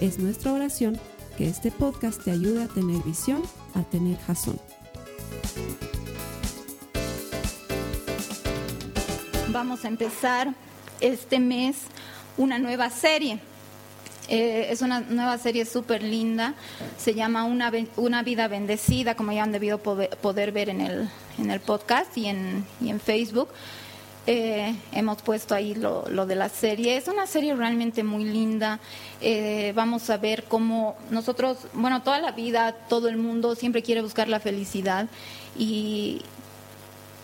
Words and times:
Es 0.00 0.18
nuestra 0.18 0.52
oración 0.52 1.00
que 1.38 1.48
este 1.48 1.70
podcast 1.70 2.22
te 2.22 2.30
ayude 2.30 2.64
a 2.64 2.68
tener 2.68 3.02
visión, 3.02 3.42
a 3.74 3.82
tener 3.82 4.18
jazón. 4.18 4.60
Vamos 9.48 9.86
a 9.86 9.88
empezar 9.88 10.52
este 11.00 11.40
mes 11.40 11.76
una 12.36 12.58
nueva 12.58 12.90
serie. 12.90 13.38
Eh, 14.28 14.66
es 14.70 14.82
una 14.82 15.00
nueva 15.00 15.38
serie 15.38 15.64
súper 15.64 16.02
linda, 16.02 16.54
se 16.98 17.14
llama 17.14 17.44
una, 17.44 17.72
una, 17.96 18.22
vida 18.22 18.48
bendecida, 18.48 19.14
como 19.14 19.32
ya 19.32 19.44
han 19.44 19.52
debido 19.52 19.78
poder, 19.78 20.52
ver 20.52 20.68
en 20.68 20.80
el, 20.82 21.08
en 21.38 21.50
el 21.50 21.60
podcast 21.60 22.18
y 22.18 22.26
en, 22.26 22.66
y 22.82 22.90
en 22.90 23.00
Facebook. 23.00 23.48
Eh, 24.28 24.74
hemos 24.90 25.22
puesto 25.22 25.54
ahí 25.54 25.74
lo, 25.74 26.04
lo, 26.08 26.26
de 26.26 26.34
la 26.34 26.48
serie. 26.48 26.96
Es 26.96 27.06
una 27.06 27.26
serie 27.26 27.54
realmente 27.54 28.02
muy 28.02 28.24
linda. 28.24 28.80
Eh, 29.20 29.72
vamos 29.76 30.10
a 30.10 30.16
ver 30.16 30.44
cómo 30.44 30.96
nosotros, 31.10 31.58
bueno, 31.74 32.02
toda 32.02 32.18
la 32.18 32.32
vida, 32.32 32.72
todo 32.72 33.08
el 33.08 33.18
mundo 33.18 33.54
siempre 33.54 33.82
quiere 33.82 34.02
buscar 34.02 34.28
la 34.28 34.40
felicidad 34.40 35.06
y, 35.56 36.22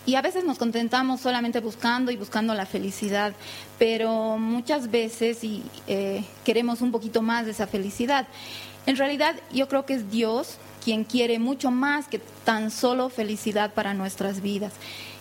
y 0.06 0.14
a 0.14 0.22
veces 0.22 0.44
nos 0.44 0.58
contentamos 0.58 1.20
solamente 1.20 1.60
buscando 1.60 2.12
y 2.12 2.16
buscando 2.16 2.54
la 2.54 2.66
felicidad, 2.66 3.34
pero 3.78 4.38
muchas 4.38 4.90
veces 4.90 5.42
y, 5.42 5.62
eh, 5.86 6.24
queremos 6.44 6.80
un 6.82 6.92
poquito 6.92 7.20
más 7.22 7.46
de 7.46 7.52
esa 7.52 7.66
felicidad. 7.66 8.26
En 8.86 8.96
realidad 8.96 9.36
yo 9.52 9.68
creo 9.68 9.86
que 9.86 9.94
es 9.94 10.10
Dios 10.10 10.58
quien 10.84 11.04
quiere 11.04 11.38
mucho 11.38 11.70
más 11.70 12.08
que 12.08 12.20
tan 12.44 12.70
solo 12.72 13.08
felicidad 13.08 13.72
para 13.74 13.94
nuestras 13.94 14.40
vidas. 14.40 14.72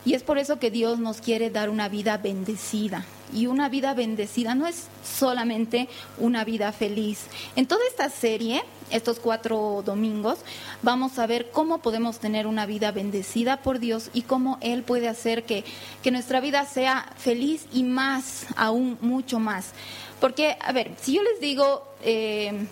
Y 0.06 0.14
es 0.14 0.24
por 0.24 0.38
eso 0.38 0.60
que 0.60 0.72
Dios 0.72 1.00
nos 1.00 1.22
quiere 1.22 1.50
dar 1.50 1.70
una 1.70 1.90
vida 1.90 2.18
bendecida. 2.18 3.06
Y 3.34 3.48
una 3.48 3.70
vida 3.70 3.94
bendecida 3.94 4.56
no 4.56 4.68
es 4.68 4.88
solamente 5.04 5.88
una 6.18 6.44
vida 6.44 6.72
feliz. 6.72 7.28
En 7.56 7.66
toda 7.66 7.82
esta 7.88 8.10
serie, 8.10 8.64
estos 8.90 9.20
cuatro 9.20 9.84
domingos, 9.86 10.40
vamos 10.82 11.18
a 11.18 11.28
ver 11.28 11.50
cómo 11.52 11.78
podemos 11.78 12.20
tener 12.20 12.48
una 12.48 12.66
vida 12.66 12.92
bendecida 12.92 13.58
por 13.58 13.80
Dios 13.80 14.10
y 14.14 14.24
cómo 14.24 14.58
Él 14.62 14.84
puede 14.84 15.08
hacer 15.08 15.44
que, 15.44 15.64
nuestra 16.12 16.42
vida 16.42 16.66
sea 16.66 17.10
feliz 17.18 17.68
y 17.72 17.84
más, 17.84 18.48
aún 18.58 18.98
mucho 19.02 19.40
más. 19.40 19.72
Porque, 20.20 20.58
a 20.60 20.72
ver, 20.72 20.92
si 21.00 21.14
yo 21.14 21.24
les 21.24 21.40
digo... 21.40 21.88
Eh, 22.04 22.68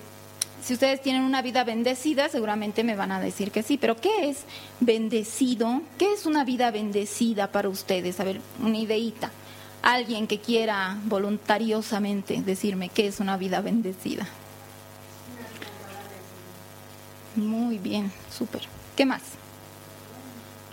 si 0.62 0.74
ustedes 0.74 1.02
tienen 1.02 1.24
una 1.24 1.42
vida 1.42 1.64
bendecida, 1.64 2.30
seguramente 2.30 2.84
me 2.84 2.96
van 2.96 3.12
a 3.12 3.20
decir 3.20 3.52
que 3.52 3.64
sí, 3.64 3.78
pero 3.78 3.96
¿qué 3.96 4.30
es 4.30 4.44
bendecido? 4.80 5.82
¿Qué 5.98 6.14
es 6.14 6.26
una 6.26 6.44
vida 6.44 6.72
bendecida 6.72 7.52
para 7.52 7.70
ustedes? 7.70 8.20
A 8.20 8.24
ver, 8.24 8.42
una 8.62 8.78
ideita. 8.78 9.32
Alguien 9.82 10.28
que 10.28 10.40
quiera 10.40 10.98
voluntariosamente 11.06 12.42
decirme 12.42 12.90
qué 12.90 13.08
es 13.08 13.20
una 13.20 13.38
vida 13.38 13.62
bendecida. 13.62 14.28
Muy 17.36 17.78
bien, 17.78 18.12
súper. 18.36 18.64
¿Qué 18.98 19.06
más? 19.06 19.22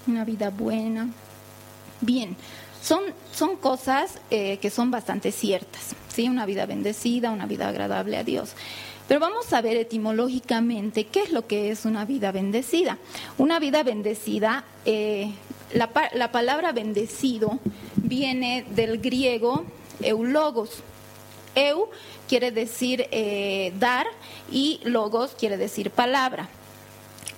Una 0.06 0.24
vida 0.24 0.50
buena. 0.50 1.08
Bien, 2.00 2.36
son, 2.82 3.02
son 3.32 3.56
cosas 3.56 4.18
eh, 4.30 4.58
que 4.58 4.70
son 4.70 4.90
bastante 4.90 5.30
ciertas. 5.30 5.94
¿sí? 6.08 6.28
Una 6.28 6.46
vida 6.46 6.66
bendecida, 6.66 7.30
una 7.30 7.46
vida 7.46 7.68
agradable 7.68 8.16
a 8.16 8.24
Dios. 8.24 8.54
Pero 9.08 9.20
vamos 9.20 9.52
a 9.52 9.60
ver 9.62 9.76
etimológicamente 9.76 11.06
qué 11.06 11.22
es 11.22 11.30
lo 11.30 11.46
que 11.46 11.70
es 11.70 11.84
una 11.84 12.04
vida 12.04 12.32
bendecida. 12.32 12.98
Una 13.38 13.60
vida 13.60 13.84
bendecida, 13.84 14.64
eh, 14.84 15.30
la, 15.72 15.90
la, 16.12 16.32
palabra 16.32 16.72
bendecido 16.72 17.60
viene 17.96 18.66
del 18.70 18.98
griego 18.98 19.64
eulogos. 20.02 20.82
Eu 21.54 21.88
quiere 22.28 22.50
decir 22.50 23.06
eh, 23.12 23.72
dar 23.78 24.06
y 24.50 24.80
logos 24.84 25.36
quiere 25.38 25.56
decir 25.56 25.90
palabra. 25.90 26.48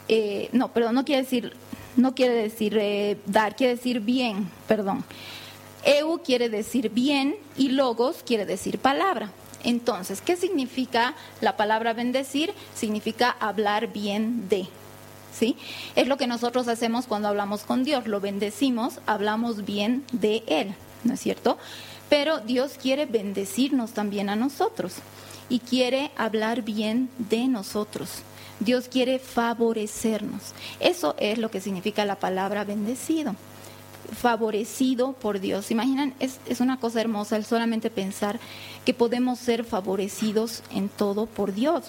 Eh, 0.09 0.49
no, 0.53 0.73
perdón, 0.73 0.95
no 0.95 1.05
quiere 1.05 1.23
decir, 1.23 1.53
no 1.97 2.15
quiere 2.15 2.35
decir 2.35 3.21
dar, 3.27 3.55
quiere 3.55 3.77
decir 3.77 4.01
bien, 4.01 4.51
perdón. 4.67 5.05
Eu 5.85 6.19
quiere 6.25 6.49
decir 6.49 6.89
bien 6.89 7.37
y 7.57 7.69
logos 7.69 8.23
quiere 8.25 8.47
decir 8.47 8.79
palabra. 8.79 9.31
Entonces, 9.65 10.21
¿qué 10.21 10.37
significa 10.37 11.15
la 11.41 11.57
palabra 11.57 11.93
bendecir? 11.93 12.53
Significa 12.75 13.31
hablar 13.41 13.93
bien 13.93 14.49
de. 14.49 14.67
¿Sí? 15.37 15.57
Es 15.95 16.09
lo 16.09 16.17
que 16.17 16.27
nosotros 16.27 16.67
hacemos 16.69 17.07
cuando 17.07 17.29
hablamos 17.29 17.63
con 17.63 17.85
Dios, 17.85 18.09
lo 18.09 18.21
bendecimos, 18.21 19.01
hablamos 19.07 19.65
bien 19.65 20.05
de 20.11 20.43
Él, 20.49 20.75
¿no 21.05 21.15
es 21.15 21.21
cierto? 21.21 21.59
Pero 22.09 22.41
Dios 22.41 22.73
quiere 22.81 23.07
bendecirnos 23.07 23.93
también 23.93 24.31
a 24.31 24.37
nosotros 24.37 24.95
y 25.49 25.61
quiere 25.61 26.11
hablar 26.17 26.63
bien 26.63 27.09
de 27.19 27.47
nosotros. 27.47 28.23
Dios 28.59 28.89
quiere 28.89 29.21
favorecernos. 29.21 30.55
Eso 30.81 31.15
es 31.19 31.39
lo 31.39 31.51
que 31.51 31.61
significa 31.61 32.05
la 32.05 32.19
palabra 32.19 32.65
bendecido 32.65 33.37
favorecido 34.13 35.13
por 35.13 35.41
Dios. 35.41 35.71
Imaginan, 35.71 36.15
es, 36.21 36.41
es, 36.47 36.61
una 36.61 36.79
cosa 36.79 37.01
hermosa 37.01 37.37
el 37.37 37.45
solamente 37.45 37.91
pensar 37.91 38.41
que 38.85 38.95
podemos 38.95 39.39
ser 39.39 39.65
favorecidos 39.65 40.63
en 40.71 40.89
todo 40.89 41.27
por 41.27 41.53
Dios. 41.53 41.85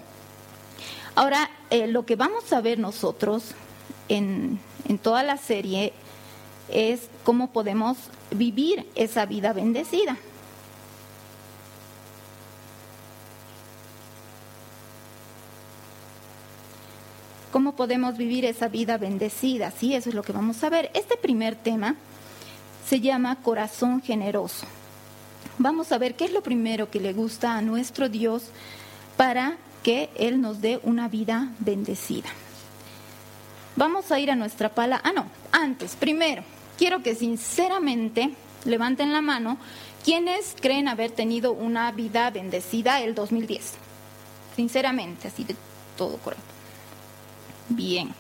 Ahora, 1.15 1.49
eh, 1.69 1.87
lo 1.87 2.05
que 2.05 2.15
vamos 2.15 2.51
a 2.53 2.61
ver 2.61 2.79
nosotros 2.79 3.51
en, 4.07 4.59
en 4.87 4.97
toda 4.97 5.23
la 5.23 5.37
serie 5.37 5.93
es 6.69 7.09
cómo 7.23 7.51
podemos 7.51 7.97
vivir 8.31 8.87
esa 8.95 9.25
vida 9.25 9.53
bendecida. 9.53 10.17
Cómo 17.59 17.75
podemos 17.75 18.15
vivir 18.15 18.45
esa 18.45 18.69
vida 18.69 18.97
bendecida. 18.97 19.69
Sí, 19.69 19.93
eso 19.93 20.07
es 20.07 20.15
lo 20.15 20.23
que 20.23 20.31
vamos 20.31 20.63
a 20.63 20.69
ver. 20.69 20.89
Este 20.93 21.17
primer 21.17 21.57
tema 21.57 21.97
se 22.87 23.01
llama 23.01 23.35
corazón 23.41 24.01
generoso. 24.01 24.65
Vamos 25.57 25.91
a 25.91 25.97
ver 25.97 26.15
qué 26.15 26.23
es 26.23 26.31
lo 26.31 26.41
primero 26.41 26.89
que 26.89 27.01
le 27.01 27.11
gusta 27.11 27.57
a 27.57 27.61
nuestro 27.61 28.07
Dios 28.07 28.43
para 29.17 29.57
que 29.83 30.09
Él 30.15 30.39
nos 30.39 30.61
dé 30.61 30.79
una 30.83 31.09
vida 31.09 31.51
bendecida. 31.59 32.29
Vamos 33.75 34.09
a 34.13 34.19
ir 34.21 34.31
a 34.31 34.37
nuestra 34.37 34.69
pala. 34.69 35.01
Ah, 35.03 35.11
no, 35.11 35.25
antes, 35.51 35.97
primero, 35.97 36.43
quiero 36.77 37.03
que 37.03 37.13
sinceramente 37.13 38.35
levanten 38.63 39.11
la 39.11 39.19
mano 39.19 39.57
quienes 40.05 40.55
creen 40.61 40.87
haber 40.87 41.11
tenido 41.11 41.51
una 41.51 41.91
vida 41.91 42.29
bendecida 42.31 43.01
el 43.01 43.15
2010. 43.15 43.73
Sinceramente, 44.55 45.27
así 45.27 45.43
de 45.43 45.57
todo 45.97 46.15
corazón. 46.19 46.58
Bien. 47.69 48.13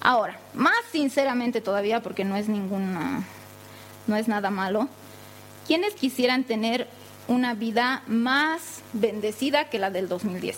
Ahora, 0.00 0.38
más 0.54 0.76
sinceramente 0.92 1.60
todavía, 1.60 2.02
porque 2.02 2.24
no 2.24 2.36
es 2.36 2.48
ninguna 2.48 3.24
no 4.08 4.16
es 4.16 4.26
nada 4.26 4.50
malo. 4.50 4.88
¿Quiénes 5.66 5.94
quisieran 5.94 6.44
tener 6.44 6.88
una 7.28 7.54
vida 7.54 8.02
más 8.08 8.82
bendecida 8.94 9.68
que 9.68 9.78
la 9.78 9.90
del 9.90 10.08
2010? 10.08 10.56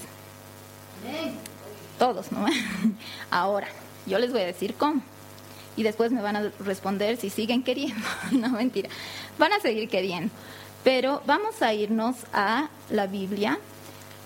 Todos, 1.99 2.33
¿no? 2.33 2.47
Ahora, 3.31 3.67
yo 4.07 4.19
les 4.19 4.33
voy 4.33 4.43
a 4.43 4.47
decir 4.47 4.75
cómo. 4.75 5.03
Y 5.77 5.83
después 5.83 6.13
me 6.13 6.23
van 6.23 6.37
a 6.37 6.53
responder 6.61 7.17
si 7.17 7.29
siguen 7.29 7.63
queriendo. 7.63 8.07
no, 8.33 8.51
mentira. 8.51 8.89
Van 9.39 9.53
a 9.53 9.61
seguir 9.61 9.89
queriendo. 9.89 10.33
Pero 10.85 11.23
vamos 11.27 11.61
a 11.61 11.75
irnos 11.75 12.17
a 12.33 12.71
la 12.89 13.07
Biblia, 13.07 13.59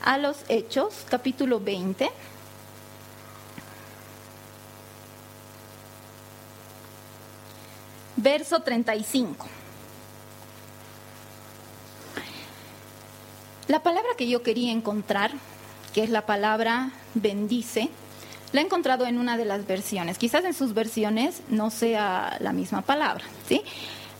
a 0.05 0.19
los 0.19 0.37
Hechos, 0.49 1.05
capítulo 1.09 1.61
20. 1.61 2.11
Verso 8.25 8.61
35. 8.61 9.47
La 13.69 13.83
palabra 13.83 14.11
que 14.17 14.27
yo 14.27 14.43
quería 14.43 14.73
encontrar, 14.73 15.31
que 15.93 16.03
es 16.03 16.11
la 16.11 16.27
palabra 16.27 16.91
bendice, 17.15 17.91
la 18.53 18.63
he 18.63 18.65
encontrado 18.65 19.07
en 19.07 19.19
una 19.19 19.37
de 19.37 19.45
las 19.45 19.67
versiones. 19.67 20.17
Quizás 20.17 20.45
en 20.45 20.55
sus 20.55 20.73
versiones 20.73 21.43
no 21.49 21.71
sea 21.71 22.39
la 22.41 22.53
misma 22.53 22.83
palabra, 22.83 23.25
¿sí? 23.47 23.63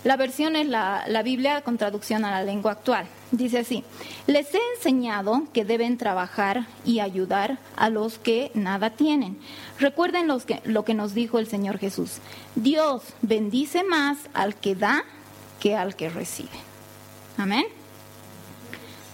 La 0.03 0.17
versión 0.17 0.55
es 0.55 0.67
la, 0.67 1.03
la 1.07 1.23
Biblia 1.23 1.61
con 1.61 1.77
traducción 1.77 2.25
a 2.25 2.31
la 2.31 2.43
lengua 2.43 2.73
actual. 2.73 3.07
Dice 3.35 3.59
así, 3.59 3.83
les 4.27 4.53
he 4.53 4.59
enseñado 4.77 5.43
que 5.51 5.65
deben 5.65 5.97
trabajar 5.97 6.67
y 6.85 7.01
ayudar 7.01 7.59
a 7.75 7.89
los 7.89 8.17
que 8.17 8.49
nada 8.53 8.91
tienen. 8.91 9.37
Recuerden 9.77 10.25
los 10.25 10.45
que, 10.45 10.61
lo 10.63 10.85
que 10.85 10.93
nos 10.93 11.13
dijo 11.13 11.37
el 11.37 11.45
Señor 11.45 11.77
Jesús. 11.77 12.19
Dios 12.55 13.01
bendice 13.21 13.83
más 13.83 14.17
al 14.33 14.55
que 14.55 14.73
da 14.73 15.03
que 15.59 15.75
al 15.75 15.97
que 15.97 16.07
recibe. 16.09 16.57
Amén. 17.37 17.65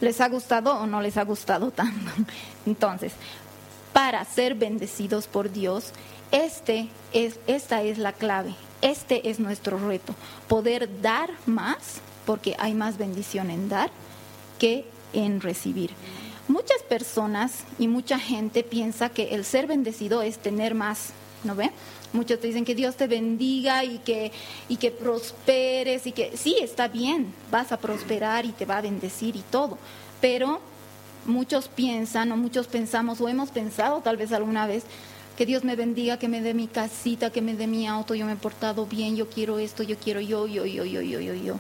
¿Les 0.02 0.22
ha 0.22 0.30
gustado 0.30 0.80
o 0.80 0.86
no 0.86 1.02
les 1.02 1.18
ha 1.18 1.24
gustado 1.24 1.72
tanto? 1.72 2.12
Entonces, 2.68 3.14
para 3.92 4.24
ser 4.26 4.54
bendecidos 4.54 5.26
por 5.26 5.52
Dios, 5.52 5.94
este 6.32 6.90
es, 7.12 7.40
esta 7.48 7.82
es 7.82 7.98
la 7.98 8.14
clave, 8.14 8.54
este 8.84 9.32
es 9.32 9.40
nuestro 9.40 9.80
reto, 9.80 10.14
poder 10.48 11.02
dar 11.02 11.32
más, 11.48 12.02
porque 12.28 12.56
hay 12.60 12.76
más 12.76 13.00
bendición 13.00 13.50
en 13.50 13.68
dar 13.68 13.90
que 14.62 14.86
en 15.14 15.42
recibir. 15.42 15.90
Muchas 16.48 16.84
personas 16.88 17.64
y 17.80 17.88
mucha 17.88 18.20
gente 18.20 18.62
piensa 18.62 19.10
que 19.10 19.34
el 19.34 19.44
ser 19.44 19.66
bendecido 19.66 20.22
es 20.22 20.38
tener 20.38 20.76
más, 20.76 21.14
¿no 21.44 21.56
ve? 21.56 21.72
Muchos 22.14 22.40
te 22.40 22.46
dicen 22.46 22.64
que 22.64 22.76
Dios 22.76 22.96
te 22.96 23.08
bendiga 23.08 23.84
y 23.84 23.98
que, 23.98 24.32
y 24.70 24.76
que 24.76 24.92
prosperes 24.92 26.06
y 26.06 26.12
que 26.12 26.38
sí, 26.38 26.58
está 26.62 26.88
bien, 26.88 27.34
vas 27.50 27.72
a 27.72 27.78
prosperar 27.78 28.46
y 28.46 28.52
te 28.52 28.66
va 28.66 28.78
a 28.78 28.82
bendecir 28.82 29.36
y 29.36 29.42
todo, 29.50 29.80
pero 30.20 30.60
muchos 31.26 31.68
piensan 31.68 32.32
o 32.32 32.38
muchos 32.38 32.68
pensamos 32.68 33.20
o 33.20 33.30
hemos 33.30 33.50
pensado 33.50 34.02
tal 34.02 34.18
vez 34.18 34.32
alguna 34.32 34.68
vez 34.68 34.84
que 35.38 35.48
Dios 35.48 35.64
me 35.64 35.76
bendiga, 35.76 36.20
que 36.20 36.28
me 36.28 36.42
dé 36.42 36.54
mi 36.54 36.68
casita, 36.68 37.32
que 37.32 37.42
me 37.42 37.56
dé 37.56 37.66
mi 37.66 37.88
auto, 37.88 38.14
yo 38.14 38.28
me 38.28 38.34
he 38.34 38.36
portado 38.36 38.86
bien, 38.86 39.16
yo 39.16 39.28
quiero 39.28 39.58
esto, 39.58 39.82
yo 39.82 39.98
quiero 39.98 40.20
yo, 40.22 40.46
yo, 40.46 40.68
yo, 40.68 40.86
yo, 40.86 41.02
yo, 41.02 41.20
yo, 41.20 41.34
yo 41.34 41.56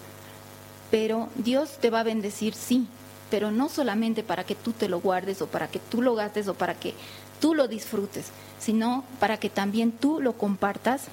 pero 0.91 1.29
Dios 1.35 1.77
te 1.79 1.89
va 1.89 2.01
a 2.01 2.03
bendecir, 2.03 2.53
sí, 2.53 2.85
pero 3.31 3.49
no 3.49 3.69
solamente 3.69 4.21
para 4.21 4.43
que 4.43 4.55
tú 4.55 4.73
te 4.73 4.89
lo 4.89 4.99
guardes 4.99 5.41
o 5.41 5.47
para 5.47 5.69
que 5.69 5.79
tú 5.79 6.01
lo 6.01 6.13
gastes 6.13 6.47
o 6.49 6.53
para 6.53 6.75
que 6.75 6.93
tú 7.39 7.55
lo 7.55 7.67
disfrutes, 7.67 8.27
sino 8.59 9.05
para 9.19 9.37
que 9.37 9.49
también 9.49 9.91
tú 9.93 10.19
lo 10.21 10.33
compartas 10.33 11.05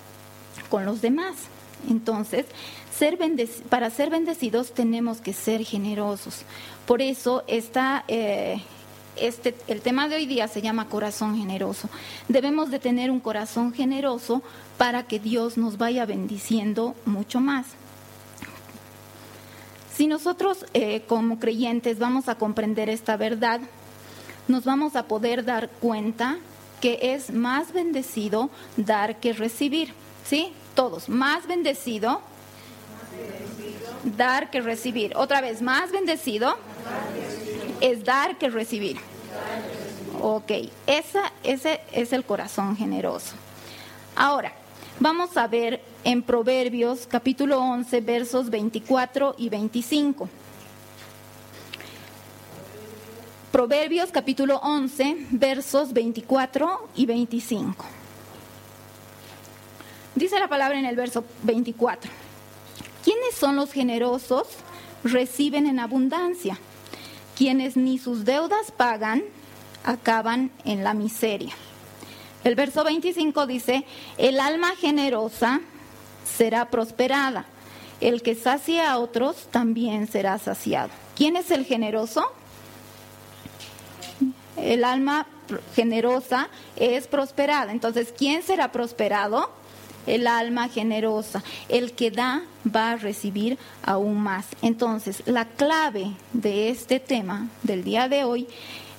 con 0.69 0.85
los 0.85 1.01
demás. 1.01 1.37
Entonces, 1.89 2.45
ser 2.95 3.19
para 3.69 3.89
ser 3.91 4.11
bendecidos 4.11 4.73
tenemos 4.73 5.21
que 5.21 5.33
ser 5.33 5.65
generosos. 5.65 6.43
Por 6.87 7.01
eso 7.01 7.45
está, 7.47 8.05
eh, 8.09 8.61
este, 9.17 9.55
el 9.69 9.81
tema 9.81 10.09
de 10.09 10.17
hoy 10.17 10.27
día 10.27 10.49
se 10.49 10.61
llama 10.61 10.89
corazón 10.89 11.39
generoso. 11.39 11.89
Debemos 12.27 12.73
de 12.73 12.81
tener 12.81 13.13
un 13.13 13.21
corazón 13.21 13.73
generoso 13.73 14.43
para 14.77 15.05
que 15.05 15.21
Dios 15.21 15.57
nos 15.57 15.79
vaya 15.79 16.05
bendiciendo 16.05 16.97
mucho 17.05 17.41
más. 17.41 17.67
Si 19.99 20.07
nosotros 20.07 20.65
eh, 20.75 21.03
como 21.09 21.41
creyentes 21.41 21.99
vamos 21.99 22.29
a 22.29 22.37
comprender 22.37 22.89
esta 22.89 23.17
verdad, 23.17 23.61
nos 24.47 24.65
vamos 24.65 24.95
a 24.95 25.09
poder 25.09 25.45
dar 25.45 25.69
cuenta 25.69 26.37
que 26.81 27.01
es 27.03 27.33
más 27.33 27.73
bendecido 27.73 28.49
dar 28.77 29.17
que 29.17 29.33
recibir. 29.33 29.93
¿Sí? 30.25 30.53
Todos, 30.77 31.09
más 31.09 31.49
bendecido, 31.49 32.21
dar 34.17 34.51
que 34.51 34.61
recibir. 34.61 35.17
Otra 35.17 35.41
vez, 35.41 35.63
más 35.63 35.91
bendecido, 35.91 36.55
es 37.81 38.05
dar 38.05 38.39
que 38.39 38.51
recibir. 38.51 38.99
Ok, 40.23 40.53
esa, 40.87 41.33
ese 41.43 41.81
es 41.91 42.13
el 42.13 42.25
corazón 42.25 42.77
generoso. 42.77 43.35
Ahora, 44.15 44.53
vamos 45.01 45.37
a 45.37 45.49
ver 45.49 45.83
en 46.09 46.23
Proverbios 46.23 47.07
capítulo 47.07 47.61
11 47.61 48.01
versos 48.01 48.49
24 48.49 49.35
y 49.37 49.51
25. 49.51 50.27
Proverbios 53.53 54.11
capítulo 54.11 54.57
11 54.57 55.27
versos 55.33 55.93
24 55.93 56.89
y 56.97 57.05
25. 57.05 57.85
Dice 60.15 60.39
la 60.39 60.49
palabra 60.49 60.79
en 60.79 60.87
el 60.87 60.97
verso 60.97 61.25
24. 61.43 62.11
¿Quiénes 63.05 63.35
son 63.35 63.57
los 63.57 63.71
generosos? 63.71 64.47
Reciben 65.05 65.67
en 65.67 65.79
abundancia. 65.79 66.59
Quienes 67.37 67.77
ni 67.77 67.99
sus 67.99 68.25
deudas 68.25 68.73
pagan, 68.75 69.25
acaban 69.85 70.53
en 70.65 70.85
la 70.85 70.95
miseria. 70.95 71.53
El 72.45 72.55
verso 72.55 72.83
25 72.83 73.47
dice, 73.47 73.85
el 74.17 74.41
alma 74.41 74.75
generosa 74.77 75.61
será 76.37 76.71
prosperada. 76.71 77.47
El 78.01 78.23
que 78.23 78.35
sacia 78.35 78.93
a 78.93 78.99
otros 78.99 79.49
también 79.51 80.07
será 80.07 80.39
saciado. 80.39 80.91
¿Quién 81.17 81.37
es 81.37 81.51
el 81.51 81.65
generoso? 81.65 82.25
El 84.57 84.85
alma 84.85 85.27
generosa 85.75 86.49
es 86.77 87.07
prosperada. 87.07 87.73
Entonces, 87.73 88.15
¿quién 88.17 88.43
será 88.43 88.71
prosperado? 88.71 89.51
El 90.07 90.27
alma 90.27 90.69
generosa. 90.69 91.43
El 91.69 91.93
que 91.93 92.11
da 92.11 92.43
va 92.65 92.93
a 92.93 92.97
recibir 92.97 93.59
aún 93.83 94.21
más. 94.21 94.47
Entonces, 94.63 95.23
la 95.27 95.47
clave 95.47 96.13
de 96.33 96.71
este 96.71 97.01
tema 97.01 97.49
del 97.63 97.83
día 97.85 98.09
de 98.09 98.25
hoy 98.25 98.47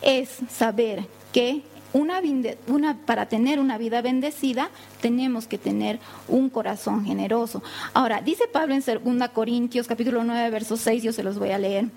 es 0.02 0.30
saber 0.50 1.08
que 1.32 1.64
una, 1.94 2.97
para 3.06 3.27
tener 3.27 3.59
una 3.59 3.77
vida 3.77 4.01
bendecida 4.01 4.69
tenemos 5.01 5.47
que 5.47 5.57
tener 5.57 6.00
un 6.27 6.50
corazón 6.50 7.06
generoso. 7.06 7.63
Ahora, 7.94 8.21
dice 8.21 8.47
Pablo 8.47 8.75
en 8.75 8.81
2 8.81 9.30
Corintios 9.30 9.88
capítulo 9.88 10.24
9, 10.24 10.50
verso 10.50 10.77
6, 10.77 11.03
yo 11.03 11.13
se 11.13 11.24
los 11.24 11.39
voy 11.39 11.51
a 11.51 11.57
leer. 11.57 11.88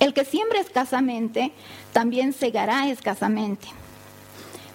El 0.00 0.14
que 0.14 0.24
siembra 0.24 0.60
escasamente, 0.60 1.52
también 1.92 2.32
segará 2.32 2.88
escasamente. 2.88 3.68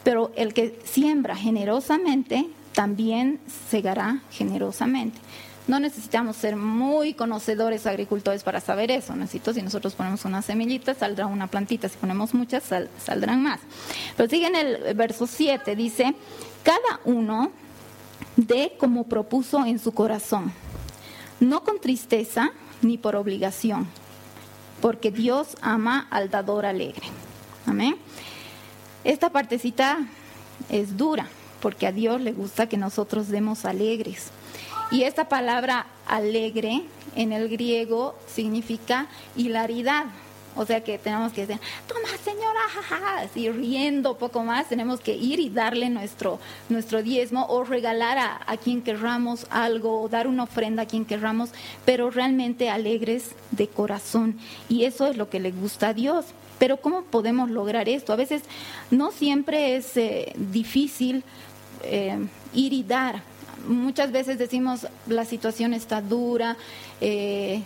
Pero 0.03 0.31
el 0.35 0.53
que 0.53 0.79
siembra 0.83 1.35
generosamente, 1.35 2.47
también 2.73 3.39
segará 3.71 4.21
generosamente. 4.29 5.19
No 5.67 5.79
necesitamos 5.79 6.35
ser 6.35 6.55
muy 6.55 7.15
conocedores 7.15 7.87
agricultores 7.87 8.43
para 8.43 8.61
saber 8.61 8.91
eso. 8.91 9.15
Necesito, 9.15 9.51
si 9.53 9.63
nosotros 9.63 9.95
ponemos 9.95 10.23
una 10.23 10.43
semillita, 10.43 10.93
saldrá 10.93 11.25
una 11.25 11.47
plantita. 11.47 11.89
Si 11.89 11.97
ponemos 11.97 12.35
muchas, 12.35 12.63
saldrán 13.03 13.41
más. 13.41 13.59
Pero 14.15 14.29
sigue 14.29 14.47
en 14.47 14.55
el 14.55 14.93
verso 14.93 15.25
7, 15.25 15.75
dice, 15.75 16.13
cada 16.63 16.99
uno 17.03 17.51
dé 18.35 18.73
como 18.79 19.05
propuso 19.05 19.65
en 19.65 19.79
su 19.79 19.91
corazón, 19.91 20.51
no 21.39 21.63
con 21.63 21.79
tristeza 21.79 22.51
ni 22.81 22.97
por 22.97 23.15
obligación, 23.15 23.87
porque 24.81 25.09
Dios 25.09 25.57
ama 25.61 26.07
al 26.11 26.29
dador 26.29 26.65
alegre. 26.65 27.07
Amén. 27.65 27.97
Esta 29.03 29.31
partecita 29.31 29.99
es 30.69 30.97
dura, 30.97 31.27
porque 31.61 31.87
a 31.87 31.91
Dios 31.91 32.21
le 32.21 32.33
gusta 32.33 32.67
que 32.67 32.77
nosotros 32.77 33.29
demos 33.29 33.65
alegres. 33.65 34.31
Y 34.91 35.03
esta 35.03 35.27
palabra 35.27 35.87
alegre 36.07 36.83
en 37.15 37.33
el 37.33 37.49
griego 37.49 38.15
significa 38.27 39.07
hilaridad. 39.35 40.05
O 40.57 40.65
sea 40.65 40.81
que 40.83 40.97
tenemos 40.97 41.33
que 41.33 41.45
decir, 41.45 41.61
toma 41.85 42.07
señora, 42.23 42.61
jaja, 42.73 43.19
así 43.19 43.49
riendo 43.49 44.17
poco 44.17 44.43
más, 44.43 44.69
tenemos 44.69 45.01
que 45.01 45.13
ir 45.13 45.39
y 45.39 45.49
darle 45.49 45.89
nuestro, 45.89 46.39
nuestro 46.69 47.03
diezmo 47.03 47.45
o 47.47 47.65
regalar 47.65 48.17
a, 48.17 48.41
a 48.47 48.55
quien 48.55 48.81
querramos 48.81 49.47
algo 49.49 50.01
o 50.01 50.07
dar 50.07 50.27
una 50.27 50.43
ofrenda 50.43 50.83
a 50.83 50.85
quien 50.85 51.03
querramos, 51.03 51.49
pero 51.83 52.09
realmente 52.09 52.69
alegres 52.69 53.31
de 53.51 53.67
corazón. 53.67 54.39
Y 54.69 54.85
eso 54.85 55.07
es 55.07 55.17
lo 55.17 55.29
que 55.29 55.41
le 55.41 55.51
gusta 55.51 55.89
a 55.89 55.93
Dios. 55.93 56.25
Pero 56.57 56.77
¿cómo 56.77 57.01
podemos 57.03 57.49
lograr 57.49 57.89
esto? 57.89 58.13
A 58.13 58.15
veces 58.15 58.43
no 58.91 59.11
siempre 59.11 59.75
es 59.75 59.97
eh, 59.97 60.31
difícil 60.37 61.23
eh, 61.83 62.17
ir 62.53 62.71
y 62.71 62.83
dar 62.83 63.21
muchas 63.67 64.11
veces 64.11 64.37
decimos 64.37 64.87
la 65.07 65.25
situación 65.25 65.73
está 65.73 66.01
dura, 66.01 66.57
eh, 67.01 67.63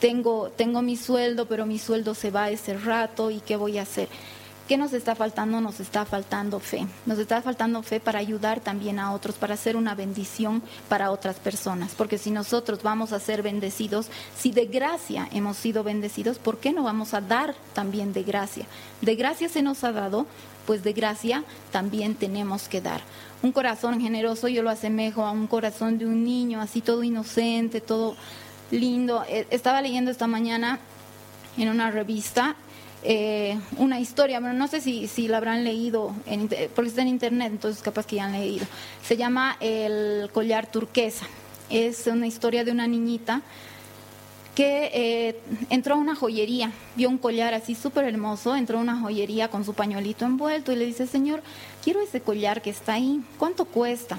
tengo, 0.00 0.50
tengo 0.50 0.82
mi 0.82 0.96
sueldo, 0.96 1.46
pero 1.46 1.66
mi 1.66 1.78
sueldo 1.78 2.14
se 2.14 2.30
va 2.30 2.50
ese 2.50 2.74
rato 2.74 3.30
y 3.30 3.40
qué 3.40 3.56
voy 3.56 3.78
a 3.78 3.82
hacer. 3.82 4.08
¿Qué 4.70 4.76
nos 4.76 4.92
está 4.92 5.16
faltando? 5.16 5.60
Nos 5.60 5.80
está 5.80 6.04
faltando 6.04 6.60
fe. 6.60 6.86
Nos 7.04 7.18
está 7.18 7.42
faltando 7.42 7.82
fe 7.82 7.98
para 7.98 8.20
ayudar 8.20 8.60
también 8.60 9.00
a 9.00 9.12
otros, 9.12 9.34
para 9.34 9.54
hacer 9.54 9.74
una 9.74 9.96
bendición 9.96 10.62
para 10.88 11.10
otras 11.10 11.40
personas. 11.40 11.90
Porque 11.96 12.18
si 12.18 12.30
nosotros 12.30 12.80
vamos 12.84 13.12
a 13.12 13.18
ser 13.18 13.42
bendecidos, 13.42 14.06
si 14.38 14.52
de 14.52 14.66
gracia 14.66 15.28
hemos 15.32 15.56
sido 15.56 15.82
bendecidos, 15.82 16.38
¿por 16.38 16.58
qué 16.58 16.72
no 16.72 16.84
vamos 16.84 17.14
a 17.14 17.20
dar 17.20 17.56
también 17.74 18.12
de 18.12 18.22
gracia? 18.22 18.64
De 19.00 19.16
gracia 19.16 19.48
se 19.48 19.60
nos 19.60 19.82
ha 19.82 19.90
dado, 19.90 20.26
pues 20.66 20.82
de 20.82 20.92
gracia 20.92 21.44
también 21.70 22.14
tenemos 22.14 22.68
que 22.68 22.80
dar. 22.80 23.00
Un 23.42 23.52
corazón 23.52 24.00
generoso 24.00 24.48
yo 24.48 24.62
lo 24.62 24.70
asemejo 24.70 25.24
a 25.24 25.30
un 25.30 25.46
corazón 25.46 25.98
de 25.98 26.06
un 26.06 26.24
niño, 26.24 26.60
así 26.60 26.80
todo 26.80 27.02
inocente, 27.02 27.80
todo 27.80 28.16
lindo. 28.70 29.24
Eh, 29.28 29.46
estaba 29.50 29.82
leyendo 29.82 30.10
esta 30.10 30.26
mañana 30.26 30.78
en 31.56 31.68
una 31.68 31.90
revista 31.90 32.56
eh, 33.02 33.58
una 33.78 33.98
historia, 33.98 34.40
pero 34.40 34.52
no 34.52 34.68
sé 34.68 34.82
si, 34.82 35.08
si 35.08 35.26
la 35.26 35.38
habrán 35.38 35.64
leído, 35.64 36.14
en, 36.26 36.50
porque 36.74 36.90
está 36.90 37.00
en 37.00 37.08
internet, 37.08 37.48
entonces 37.50 37.82
capaz 37.82 38.06
que 38.06 38.16
ya 38.16 38.26
han 38.26 38.32
leído. 38.32 38.66
Se 39.02 39.16
llama 39.16 39.56
El 39.60 40.28
collar 40.32 40.66
turquesa. 40.70 41.26
Es 41.70 42.06
una 42.06 42.26
historia 42.26 42.64
de 42.64 42.72
una 42.72 42.86
niñita 42.86 43.42
que 44.54 44.90
eh, 44.92 45.40
entró 45.70 45.94
a 45.94 45.98
una 45.98 46.14
joyería, 46.14 46.72
vio 46.96 47.08
un 47.08 47.18
collar 47.18 47.54
así 47.54 47.74
súper 47.74 48.04
hermoso, 48.04 48.56
entró 48.56 48.78
a 48.78 48.82
una 48.82 49.00
joyería 49.00 49.48
con 49.48 49.64
su 49.64 49.74
pañuelito 49.74 50.24
envuelto 50.24 50.72
y 50.72 50.76
le 50.76 50.86
dice, 50.86 51.06
Señor, 51.06 51.42
quiero 51.84 52.00
ese 52.00 52.20
collar 52.20 52.60
que 52.62 52.70
está 52.70 52.94
ahí, 52.94 53.22
¿cuánto 53.38 53.64
cuesta? 53.64 54.18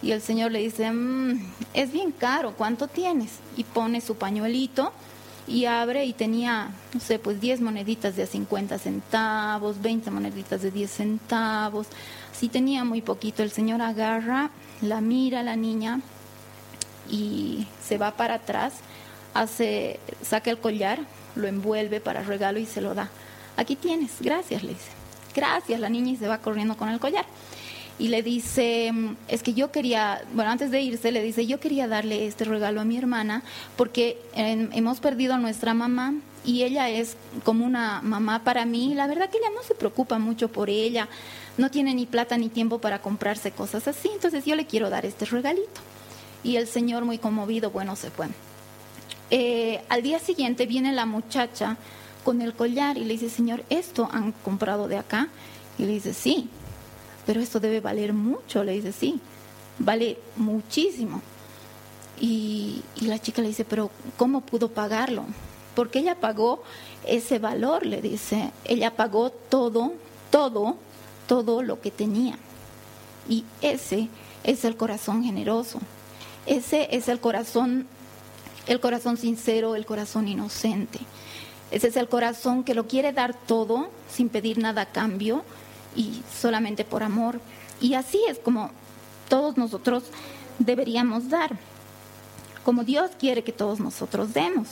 Y 0.00 0.12
el 0.12 0.22
Señor 0.22 0.52
le 0.52 0.60
dice, 0.60 0.90
mm, 0.90 1.40
es 1.74 1.92
bien 1.92 2.12
caro, 2.12 2.54
¿cuánto 2.56 2.86
tienes? 2.86 3.40
Y 3.56 3.64
pone 3.64 4.00
su 4.00 4.14
pañuelito 4.14 4.92
y 5.48 5.64
abre 5.64 6.04
y 6.04 6.12
tenía, 6.12 6.70
no 6.94 7.00
sé, 7.00 7.18
pues 7.18 7.40
10 7.40 7.60
moneditas 7.60 8.14
de 8.14 8.26
50 8.26 8.78
centavos, 8.78 9.80
20 9.82 10.10
moneditas 10.10 10.62
de 10.62 10.70
10 10.70 10.90
centavos, 10.90 11.88
así 12.32 12.48
tenía 12.48 12.84
muy 12.84 13.02
poquito. 13.02 13.42
El 13.42 13.50
Señor 13.50 13.82
agarra, 13.82 14.50
la 14.82 15.00
mira 15.00 15.40
a 15.40 15.42
la 15.42 15.56
niña 15.56 16.00
y 17.10 17.66
se 17.82 17.98
va 17.98 18.12
para 18.12 18.34
atrás 18.34 18.74
hace, 19.34 20.00
saca 20.22 20.50
el 20.50 20.58
collar, 20.58 21.00
lo 21.34 21.46
envuelve 21.46 22.00
para 22.00 22.22
regalo 22.22 22.58
y 22.58 22.66
se 22.66 22.80
lo 22.80 22.94
da. 22.94 23.08
Aquí 23.56 23.76
tienes, 23.76 24.12
gracias, 24.20 24.62
le 24.62 24.70
dice. 24.70 24.90
Gracias, 25.34 25.78
la 25.80 25.88
niña 25.88 26.12
y 26.12 26.16
se 26.16 26.28
va 26.28 26.38
corriendo 26.38 26.76
con 26.76 26.88
el 26.88 26.98
collar. 26.98 27.24
Y 27.98 28.08
le 28.08 28.22
dice, 28.22 28.92
es 29.26 29.42
que 29.42 29.54
yo 29.54 29.72
quería, 29.72 30.22
bueno, 30.32 30.50
antes 30.52 30.70
de 30.70 30.80
irse 30.80 31.10
le 31.10 31.22
dice, 31.22 31.46
yo 31.46 31.58
quería 31.58 31.88
darle 31.88 32.28
este 32.28 32.44
regalo 32.44 32.80
a 32.80 32.84
mi 32.84 32.96
hermana 32.96 33.42
porque 33.76 34.18
hemos 34.34 35.00
perdido 35.00 35.34
a 35.34 35.38
nuestra 35.38 35.74
mamá 35.74 36.14
y 36.44 36.62
ella 36.62 36.88
es 36.88 37.16
como 37.44 37.66
una 37.66 38.00
mamá 38.02 38.44
para 38.44 38.64
mí. 38.64 38.94
La 38.94 39.08
verdad 39.08 39.28
que 39.28 39.38
ella 39.38 39.50
no 39.52 39.64
se 39.64 39.74
preocupa 39.74 40.20
mucho 40.20 40.48
por 40.48 40.70
ella, 40.70 41.08
no 41.56 41.72
tiene 41.72 41.92
ni 41.92 42.06
plata 42.06 42.38
ni 42.38 42.48
tiempo 42.48 42.78
para 42.78 43.00
comprarse 43.02 43.50
cosas 43.50 43.88
así, 43.88 44.08
entonces 44.14 44.44
yo 44.44 44.54
le 44.54 44.66
quiero 44.66 44.90
dar 44.90 45.04
este 45.04 45.24
regalito. 45.24 45.80
Y 46.44 46.54
el 46.54 46.68
señor 46.68 47.04
muy 47.04 47.18
conmovido, 47.18 47.70
bueno, 47.72 47.96
se 47.96 48.12
fue. 48.12 48.28
Eh, 49.30 49.82
al 49.88 50.02
día 50.02 50.18
siguiente 50.18 50.66
viene 50.66 50.92
la 50.92 51.06
muchacha 51.06 51.76
con 52.24 52.42
el 52.42 52.54
collar 52.54 52.96
y 52.96 53.04
le 53.04 53.14
dice, 53.14 53.28
Señor, 53.28 53.64
¿esto 53.70 54.08
han 54.12 54.32
comprado 54.32 54.88
de 54.88 54.98
acá? 54.98 55.28
Y 55.78 55.84
le 55.84 55.92
dice, 55.92 56.14
sí, 56.14 56.48
pero 57.26 57.40
esto 57.40 57.60
debe 57.60 57.80
valer 57.80 58.12
mucho. 58.12 58.64
Le 58.64 58.72
dice, 58.72 58.92
sí, 58.92 59.20
vale 59.78 60.18
muchísimo. 60.36 61.22
Y, 62.20 62.82
y 62.96 63.06
la 63.06 63.18
chica 63.18 63.42
le 63.42 63.48
dice, 63.48 63.64
pero 63.64 63.90
¿cómo 64.16 64.40
pudo 64.40 64.68
pagarlo? 64.68 65.24
Porque 65.74 66.00
ella 66.00 66.16
pagó 66.16 66.62
ese 67.06 67.38
valor, 67.38 67.86
le 67.86 68.02
dice. 68.02 68.50
Ella 68.64 68.96
pagó 68.96 69.30
todo, 69.30 69.92
todo, 70.30 70.76
todo 71.26 71.62
lo 71.62 71.80
que 71.80 71.90
tenía. 71.90 72.36
Y 73.28 73.44
ese 73.62 74.08
es 74.42 74.64
el 74.64 74.76
corazón 74.76 75.22
generoso. 75.22 75.78
Ese 76.46 76.88
es 76.96 77.08
el 77.08 77.20
corazón 77.20 77.86
el 78.68 78.80
corazón 78.80 79.16
sincero, 79.16 79.74
el 79.74 79.86
corazón 79.86 80.28
inocente. 80.28 81.00
Ese 81.70 81.88
es 81.88 81.96
el 81.96 82.08
corazón 82.08 82.64
que 82.64 82.74
lo 82.74 82.86
quiere 82.86 83.12
dar 83.12 83.34
todo 83.34 83.88
sin 84.10 84.28
pedir 84.28 84.58
nada 84.58 84.82
a 84.82 84.92
cambio 84.92 85.42
y 85.96 86.22
solamente 86.40 86.84
por 86.84 87.02
amor. 87.02 87.40
Y 87.80 87.94
así 87.94 88.20
es 88.28 88.38
como 88.38 88.70
todos 89.28 89.56
nosotros 89.56 90.04
deberíamos 90.58 91.28
dar, 91.28 91.56
como 92.64 92.84
Dios 92.84 93.10
quiere 93.18 93.42
que 93.42 93.52
todos 93.52 93.80
nosotros 93.80 94.32
demos. 94.32 94.68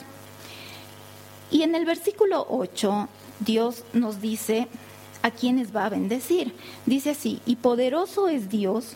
Y 1.50 1.62
en 1.62 1.74
el 1.74 1.84
versículo 1.84 2.46
8, 2.48 3.08
Dios 3.40 3.84
nos 3.92 4.20
dice 4.20 4.68
a 5.26 5.30
quienes 5.32 5.74
va 5.74 5.86
a 5.86 5.90
bendecir. 5.90 6.54
Dice 6.86 7.10
así, 7.10 7.40
y 7.46 7.56
poderoso 7.56 8.28
es 8.28 8.48
Dios 8.48 8.92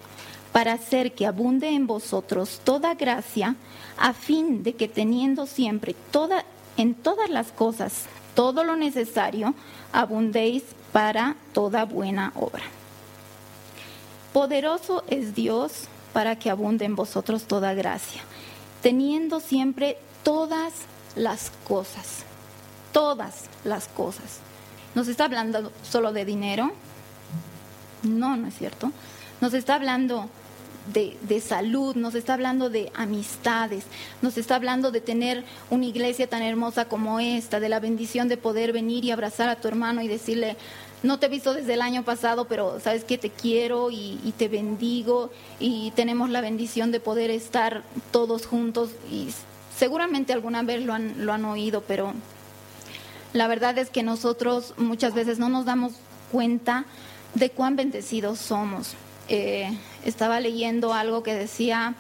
para 0.53 0.75
hacer 0.75 1.13
que 1.13 1.27
abunde 1.27 1.71
en 1.71 1.87
vosotros 1.87 2.61
toda 2.63 2.95
gracia, 2.95 3.57
a 3.99 4.13
fin 4.13 4.63
de 4.63 4.75
que 4.75 4.89
teniendo 4.89 5.47
siempre 5.47 5.97
toda, 6.13 6.45
en 6.77 6.95
todas 6.95 7.31
las 7.31 7.51
cosas 7.53 8.07
todo 8.35 8.63
lo 8.63 8.77
necesario, 8.77 9.55
abundéis 9.93 10.63
para 10.93 11.37
toda 11.53 11.85
buena 11.85 12.33
obra. 12.37 12.63
Poderoso 14.33 15.03
es 15.09 15.35
Dios 15.35 15.89
para 16.13 16.39
que 16.39 16.49
abunde 16.49 16.85
en 16.85 16.95
vosotros 16.95 17.45
toda 17.45 17.75
gracia, 17.75 18.23
teniendo 18.83 19.41
siempre 19.41 19.99
todas 20.23 20.73
las 21.17 21.51
cosas, 21.67 22.25
todas 22.93 23.47
las 23.65 23.89
cosas. 23.89 24.41
¿Nos 24.95 25.09
está 25.09 25.25
hablando 25.25 25.73
solo 25.83 26.13
de 26.13 26.25
dinero? 26.25 26.73
No, 28.03 28.37
no 28.37 28.49
es 28.49 28.57
cierto. 28.57 28.93
Nos 29.41 29.55
está 29.55 29.77
hablando 29.77 30.29
de, 30.93 31.41
salud, 31.41 31.95
nos 31.95 32.15
está 32.15 32.35
hablando 32.35 32.71
de 32.71 32.91
amistades, 32.95 33.85
nos 34.23 34.37
está 34.37 34.57
hablando 34.57 34.91
de 34.91 35.01
tener 35.01 35.45
una 35.71 35.87
iglesia 35.87 36.27
tan 36.27 36.43
hermosa 36.43 36.87
como 36.87 37.21
esta, 37.21 37.61
de 37.61 37.69
la 37.69 37.81
bendición 37.81 38.29
de 38.29 38.37
poder 38.37 38.73
venir 38.73 39.05
y 39.05 39.11
abrazar 39.11 39.49
a 39.49 39.57
tu 39.57 39.69
hermano 39.69 40.03
y 40.03 40.09
decirle, 40.09 40.57
no 41.03 41.19
te 41.19 41.27
he 41.27 41.29
visto 41.29 41.55
desde 41.55 41.75
el 41.75 41.83
año 41.83 42.03
pasado, 42.03 42.47
pero 42.47 42.81
sabes 42.81 43.05
que 43.05 43.19
te 43.19 43.31
quiero 43.31 43.91
y, 43.91 44.35
te 44.37 44.49
bendigo 44.49 45.31
y 45.59 45.93
tenemos 45.93 46.31
la 46.31 46.41
bendición 46.41 46.91
de 46.91 47.01
poder 47.01 47.31
estar 47.31 47.83
todos 48.11 48.47
juntos 48.47 48.91
y 49.11 49.29
seguramente 49.77 50.33
alguna 50.33 50.63
vez 50.63 50.85
lo 50.85 50.93
han, 50.93 51.25
lo 51.25 51.33
han 51.33 51.45
oído, 51.45 51.83
pero 51.87 52.15
la 53.33 53.47
verdad 53.47 53.79
es 53.79 53.91
que 53.91 54.03
nosotros 54.03 54.75
muchas 54.77 55.15
veces 55.15 55.39
no 55.39 55.49
nos 55.49 55.65
damos 55.65 55.93
cuenta 56.33 56.85
de 57.35 57.51
cuán 57.51 57.77
bendecidos 57.77 58.39
somos. 58.39 58.95
Eh, 59.29 59.71
estaba 60.05 60.41
leyendo 60.41 60.93
algo 60.93 61.23
que 61.23 61.35
decía 61.35 61.95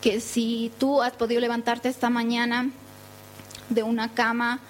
que 0.00 0.20
si 0.20 0.70
tú 0.78 1.02
has 1.02 1.12
podido 1.12 1.40
levantarte 1.40 1.88
esta 1.88 2.10
mañana 2.10 2.70
de 3.70 3.82
una 3.82 4.12
cama 4.12 4.60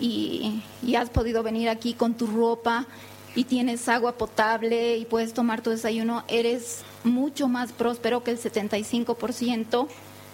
y, 0.00 0.62
has 0.96 1.10
podido 1.10 1.42
venir 1.42 1.68
aquí 1.68 1.94
con 1.94 2.14
tu 2.14 2.26
ropa 2.26 2.86
y 3.34 3.44
tienes 3.44 3.88
agua 3.88 4.12
potable 4.12 4.96
y 4.96 5.04
puedes 5.04 5.34
tomar 5.34 5.60
tu 5.60 5.70
desayuno, 5.70 6.24
eres 6.28 6.82
mucho 7.04 7.48
más 7.48 7.72
próspero 7.72 8.24
que 8.24 8.30
el 8.30 8.38
75% 8.38 9.88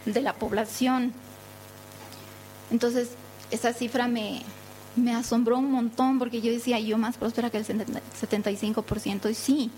de 0.07 0.21
la 0.21 0.35
población. 0.35 1.13
Entonces, 2.71 3.11
esa 3.51 3.73
cifra 3.73 4.09
me, 4.09 4.43
me 4.97 5.15
asombró 5.15 5.59
un 5.59 5.71
montón 5.71 6.19
porque 6.19 6.41
yo 6.41 6.50
decía, 6.50 6.81
yo 6.81 6.99
más 6.99 7.17
próspera 7.17 7.50
que 7.50 7.59
el 7.59 7.67
75%. 7.67 9.31
Y 9.31 9.35
sí, 9.35 9.71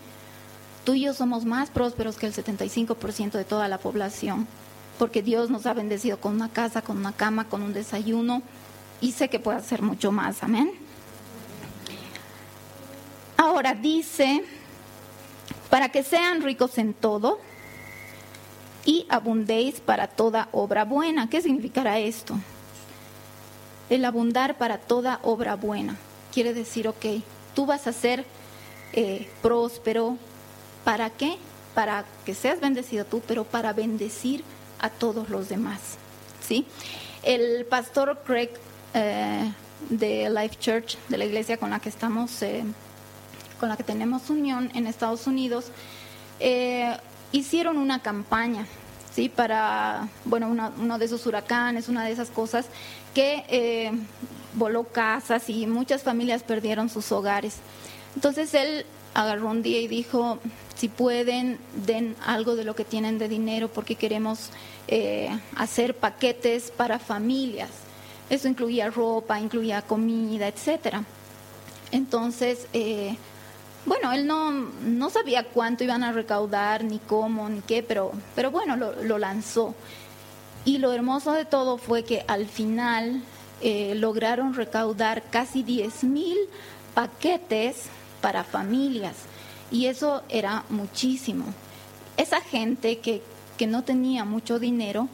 Tú 0.88 0.94
y 0.94 1.02
yo 1.02 1.12
somos 1.12 1.44
más 1.44 1.68
prósperos 1.68 2.16
que 2.16 2.24
el 2.24 2.32
75% 2.32 3.32
de 3.32 3.44
toda 3.44 3.68
la 3.68 3.76
población, 3.76 4.48
porque 4.98 5.20
Dios 5.20 5.50
nos 5.50 5.66
ha 5.66 5.74
bendecido 5.74 6.18
con 6.18 6.34
una 6.34 6.48
casa, 6.48 6.80
con 6.80 6.96
una 6.96 7.12
cama, 7.12 7.44
con 7.44 7.60
un 7.60 7.74
desayuno, 7.74 8.40
y 9.02 9.12
sé 9.12 9.28
que 9.28 9.38
puede 9.38 9.58
hacer 9.58 9.82
mucho 9.82 10.12
más. 10.12 10.42
Amén. 10.42 10.72
Ahora 13.36 13.74
dice, 13.74 14.42
para 15.68 15.90
que 15.90 16.02
sean 16.02 16.40
ricos 16.40 16.78
en 16.78 16.94
todo 16.94 17.38
y 18.86 19.04
abundéis 19.10 19.80
para 19.80 20.06
toda 20.06 20.48
obra 20.52 20.86
buena. 20.86 21.28
¿Qué 21.28 21.42
significará 21.42 21.98
esto? 21.98 22.34
El 23.90 24.04
abundar 24.04 24.58
para 24.58 24.78
toda 24.78 25.20
obra 25.22 25.56
buena. 25.56 25.96
Quiere 26.32 26.54
decir, 26.54 26.88
ok, 26.88 27.04
tú 27.54 27.66
vas 27.66 27.86
a 27.86 27.92
ser 27.92 28.24
eh, 28.92 29.28
próspero, 29.42 30.16
¿Para 30.84 31.10
qué? 31.10 31.36
Para 31.74 32.06
que 32.24 32.34
seas 32.34 32.60
bendecido 32.60 33.04
tú, 33.04 33.20
pero 33.26 33.44
para 33.44 33.74
bendecir 33.74 34.42
a 34.78 34.88
todos 34.88 35.28
los 35.28 35.50
demás. 35.50 35.98
¿sí? 36.40 36.64
El 37.22 37.66
pastor 37.66 38.22
Craig 38.24 38.50
eh, 38.94 39.52
de 39.90 40.30
Life 40.30 40.56
Church, 40.58 40.96
de 41.08 41.18
la 41.18 41.26
iglesia 41.26 41.58
con 41.58 41.70
la 41.70 41.80
que 41.80 41.90
estamos, 41.90 42.40
eh, 42.42 42.64
con 43.60 43.68
la 43.68 43.76
que 43.76 43.82
tenemos 43.82 44.30
unión 44.30 44.70
en 44.74 44.86
Estados 44.86 45.26
Unidos, 45.26 45.66
hicieron 47.32 47.76
una 47.76 48.00
campaña 48.00 48.64
para, 49.28 50.08
bueno, 50.24 50.48
uno 50.48 50.98
de 50.98 51.04
esos 51.04 51.26
huracanes, 51.26 51.88
una 51.88 52.04
de 52.04 52.12
esas 52.12 52.30
cosas 52.30 52.66
que 53.14 53.90
voló 54.54 54.84
casas 54.84 55.48
y 55.50 55.66
muchas 55.66 56.02
familias 56.02 56.42
perdieron 56.42 56.88
sus 56.88 57.10
hogares. 57.12 57.56
Entonces 58.14 58.54
él 58.54 58.84
agarró 59.14 59.48
un 59.48 59.62
día 59.62 59.80
y 59.80 59.88
dijo, 59.88 60.38
si 60.76 60.88
pueden, 60.88 61.58
den 61.86 62.14
algo 62.24 62.54
de 62.56 62.64
lo 62.64 62.74
que 62.74 62.84
tienen 62.84 63.18
de 63.18 63.28
dinero 63.28 63.68
porque 63.68 63.96
queremos 63.96 64.50
eh, 64.86 65.28
hacer 65.56 65.94
paquetes 65.94 66.70
para 66.70 66.98
familias. 66.98 67.70
Eso 68.30 68.48
incluía 68.48 68.90
ropa, 68.90 69.40
incluía 69.40 69.82
comida, 69.82 70.48
etcétera. 70.48 71.04
Entonces, 71.90 72.66
eh, 72.72 73.16
bueno, 73.88 74.12
él 74.12 74.26
no, 74.26 74.50
no, 74.52 75.10
sabía 75.10 75.44
cuánto 75.44 75.84
iban 75.84 76.04
a 76.04 76.12
recaudar, 76.12 76.84
ni 76.84 76.98
cómo, 76.98 77.48
ni 77.48 77.60
qué, 77.60 77.82
pero, 77.82 78.12
pero 78.34 78.50
bueno, 78.50 78.76
lo, 78.76 79.18
lanzó. 79.18 79.74
Y 80.64 80.78
lo 80.78 80.92
hermoso 80.92 81.32
de 81.32 81.44
todo 81.44 81.78
fue 81.78 82.04
que 82.04 82.24
al 82.28 82.46
final 82.46 83.22
eh, 83.60 83.94
lograron 83.94 84.54
recaudar 84.54 85.22
casi 85.30 85.62
10 85.62 86.04
mil 86.04 86.36
paquetes 86.94 87.84
para 88.20 88.44
familias. 88.44 89.14
Y 89.70 89.86
eso 89.86 90.22
era 90.28 90.64
muchísimo. 90.68 91.44
Esa 92.16 92.40
gente 92.40 92.98
que, 92.98 93.22
que 93.56 93.66
no 93.66 93.84
tenía 93.84 94.24
mucho 94.24 94.58
dinero 94.58 95.08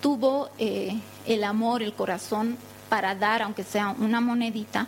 tuvo 0.00 0.50
eh, 0.58 1.00
el 1.26 1.44
amor, 1.44 1.82
el 1.82 1.94
corazón 1.94 2.58
para 2.88 3.14
dar, 3.14 3.42
aunque 3.42 3.64
sea 3.64 3.94
una 3.98 4.20
monedita, 4.20 4.86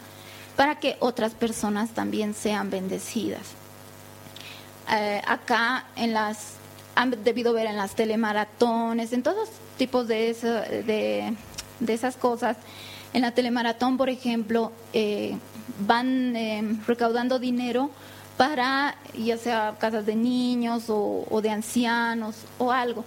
para 0.57 0.79
que 0.79 0.97
otras 1.01 1.33
personas 1.33 1.91
también 1.91 2.35
sean 2.35 2.71
bendecidas. 2.71 3.43
Eh, 4.93 5.23
acá 5.27 5.87
en 5.97 6.13
las 6.13 6.55
han 6.95 7.25
debido 7.25 7.53
ver 7.53 7.67
en 7.67 7.77
las 7.77 7.95
telemaratones, 7.95 9.13
en 9.13 9.23
todos 9.23 9.49
tipos 9.77 10.07
de, 10.07 10.35
de, 11.81 11.93
esas 11.93 12.17
cosas. 12.17 12.57
En 13.13 13.23
la 13.23 13.33
telemaratón, 13.33 13.97
por 13.97 14.09
ejemplo, 14.09 14.73
eh, 14.93 15.37
van 15.87 16.37
eh, 16.37 16.79
recaudando 16.87 17.39
dinero 17.39 17.91
para 18.37 18.97
ya 19.17 19.39
sea 19.39 19.77
casas 19.79 20.07
de 20.07 20.17
niños 20.17 20.85
o, 20.89 21.41
de 21.43 21.51
ancianos 21.51 22.37
o 22.59 22.73
algo. 22.73 23.05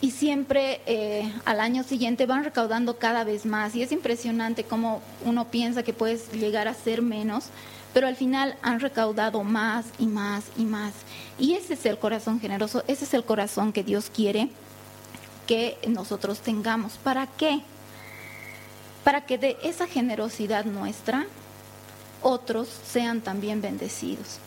Y 0.00 0.12
siempre 0.12 0.80
eh, 0.86 1.30
al 1.44 1.60
año 1.60 1.82
siguiente 1.82 2.24
van 2.24 2.44
recaudando 2.44 2.96
cada 2.98 3.22
vez 3.24 3.44
más. 3.44 3.74
Y 3.74 3.82
es 3.82 3.92
impresionante 3.92 4.64
cómo 4.64 5.02
uno 5.24 5.50
piensa 5.50 5.82
que 5.82 5.92
puedes 5.92 6.32
llegar 6.32 6.68
a 6.68 6.74
ser 6.74 7.02
menos, 7.02 7.46
pero 7.92 8.06
al 8.06 8.16
final 8.16 8.56
han 8.62 8.80
recaudado 8.80 9.44
más 9.44 9.86
y 9.98 10.06
más 10.06 10.44
y 10.56 10.62
más. 10.62 10.94
Y 11.38 11.54
ese 11.54 11.74
es 11.74 11.84
el 11.84 11.98
corazón 11.98 12.40
generoso, 12.40 12.82
ese 12.86 13.04
es 13.04 13.14
el 13.14 13.24
corazón 13.24 13.72
que 13.72 13.84
Dios 13.84 14.10
quiere 14.14 14.48
que 15.46 15.76
nosotros 15.88 16.40
tengamos. 16.40 16.92
¿Para 16.92 17.26
qué? 17.26 17.60
Para 19.04 19.26
que 19.26 19.36
de 19.36 19.56
esa 19.64 19.86
generosidad 19.86 20.64
nuestra 20.64 21.26
otros 22.22 22.68
sean 22.68 23.20
también 23.20 23.60
bendecidos. 23.60 24.38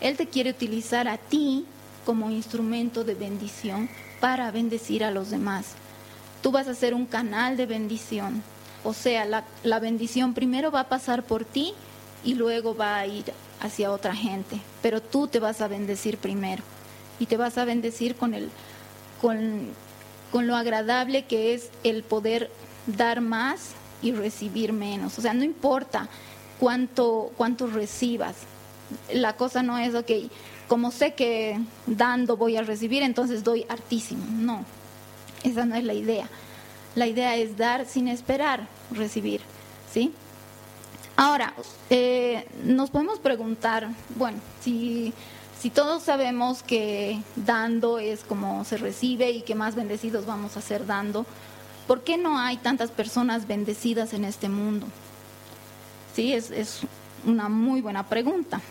Él 0.00 0.16
te 0.16 0.26
quiere 0.26 0.50
utilizar 0.50 1.08
a 1.08 1.18
ti 1.18 1.66
como 2.04 2.30
instrumento 2.30 3.04
de 3.04 3.14
bendición 3.14 3.88
para 4.20 4.50
bendecir 4.50 5.04
a 5.04 5.10
los 5.10 5.30
demás. 5.30 5.74
Tú 6.42 6.50
vas 6.50 6.68
a 6.68 6.74
ser 6.74 6.94
un 6.94 7.06
canal 7.06 7.56
de 7.56 7.66
bendición. 7.66 8.42
O 8.84 8.94
sea, 8.94 9.24
la, 9.24 9.44
la 9.62 9.78
bendición 9.78 10.34
primero 10.34 10.70
va 10.70 10.80
a 10.80 10.88
pasar 10.88 11.22
por 11.22 11.44
ti 11.44 11.74
y 12.24 12.34
luego 12.34 12.74
va 12.74 12.98
a 12.98 13.06
ir 13.06 13.24
hacia 13.60 13.92
otra 13.92 14.14
gente. 14.14 14.60
Pero 14.82 15.00
tú 15.00 15.28
te 15.28 15.38
vas 15.38 15.60
a 15.60 15.68
bendecir 15.68 16.18
primero. 16.18 16.62
Y 17.18 17.26
te 17.26 17.36
vas 17.36 17.58
a 17.58 17.64
bendecir 17.64 18.16
con, 18.16 18.34
el, 18.34 18.50
con, 19.20 19.68
con 20.32 20.46
lo 20.46 20.56
agradable 20.56 21.24
que 21.24 21.54
es 21.54 21.70
el 21.84 22.02
poder 22.02 22.50
dar 22.86 23.20
más 23.20 23.70
y 24.02 24.12
recibir 24.12 24.72
menos. 24.72 25.18
O 25.18 25.22
sea, 25.22 25.34
no 25.34 25.44
importa 25.44 26.08
cuánto, 26.58 27.32
cuánto 27.36 27.66
recibas. 27.68 28.34
La 29.12 29.36
cosa 29.36 29.62
no 29.62 29.78
es, 29.78 29.94
ok, 29.94 30.10
como 30.72 30.90
sé 30.90 31.12
que 31.12 31.60
dando 31.86 32.38
voy 32.38 32.56
a 32.56 32.62
recibir, 32.62 33.02
entonces 33.02 33.44
doy 33.44 33.66
hartísimo. 33.68 34.24
No, 34.30 34.64
esa 35.42 35.66
no 35.66 35.74
es 35.74 35.84
la 35.84 35.92
idea. 35.92 36.30
La 36.94 37.06
idea 37.06 37.36
es 37.36 37.58
dar 37.58 37.84
sin 37.84 38.08
esperar 38.08 38.66
recibir, 38.90 39.42
¿sí? 39.92 40.14
Ahora, 41.14 41.52
eh, 41.90 42.48
nos 42.64 42.88
podemos 42.88 43.18
preguntar, 43.18 43.86
bueno, 44.16 44.38
si, 44.62 45.12
si 45.60 45.68
todos 45.68 46.04
sabemos 46.04 46.62
que 46.62 47.20
dando 47.36 47.98
es 47.98 48.24
como 48.24 48.64
se 48.64 48.78
recibe 48.78 49.30
y 49.30 49.42
que 49.42 49.54
más 49.54 49.74
bendecidos 49.74 50.24
vamos 50.24 50.56
a 50.56 50.62
ser 50.62 50.86
dando, 50.86 51.26
¿por 51.86 52.02
qué 52.02 52.16
no 52.16 52.38
hay 52.38 52.56
tantas 52.56 52.90
personas 52.90 53.46
bendecidas 53.46 54.14
en 54.14 54.24
este 54.24 54.48
mundo? 54.48 54.86
Sí, 56.16 56.32
es, 56.32 56.50
es 56.50 56.80
una 57.26 57.50
muy 57.50 57.82
buena 57.82 58.08
pregunta. 58.08 58.62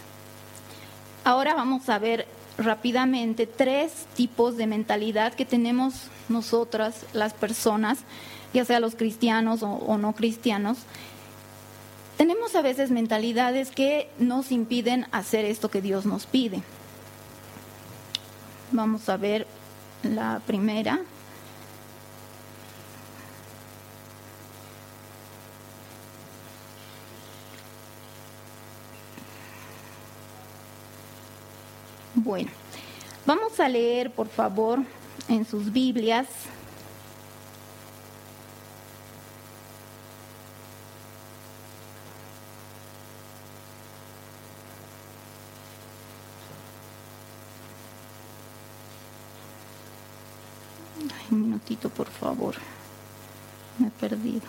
Ahora 1.24 1.54
vamos 1.54 1.88
a 1.90 2.00
ver 2.00 2.28
rápidamente 2.58 3.46
tres 3.46 4.08
tipos 4.16 4.58
de 4.58 4.68
mentalidad 4.68 5.34
que 5.34 5.46
tenemos 5.46 6.08
nosotras, 6.30 7.06
las 7.14 7.34
personas, 7.34 8.00
ya 8.54 8.66
sea 8.66 8.80
los 8.80 8.96
cristianos 8.96 9.62
o, 9.64 9.98
no 9.98 10.14
cristianos. 10.14 10.80
Tenemos 12.18 12.56
a 12.56 12.62
veces 12.62 12.92
mentalidades 12.92 13.72
que 13.72 14.10
nos 14.20 14.52
impiden 14.52 15.06
hacer 15.12 15.46
esto 15.46 15.70
que 15.70 15.82
Dios 15.82 16.06
nos 16.06 16.26
pide. 16.26 16.62
Vamos 18.72 19.10
a 19.10 19.18
ver 19.18 19.48
la 20.04 20.42
primera. 20.46 21.02
Bueno, 32.24 32.52
vamos 33.26 33.60
a 33.60 33.68
leer, 33.68 34.12
por 34.12 34.28
favor, 34.28 34.78
en 35.28 35.44
sus 35.44 35.74
Biblias. 35.74 36.28
un 51.32 51.42
minutito, 51.42 51.90
por 51.90 52.08
favor. 52.08 52.56
Me 53.80 53.88
he 53.88 53.92
perdido. 53.92 54.46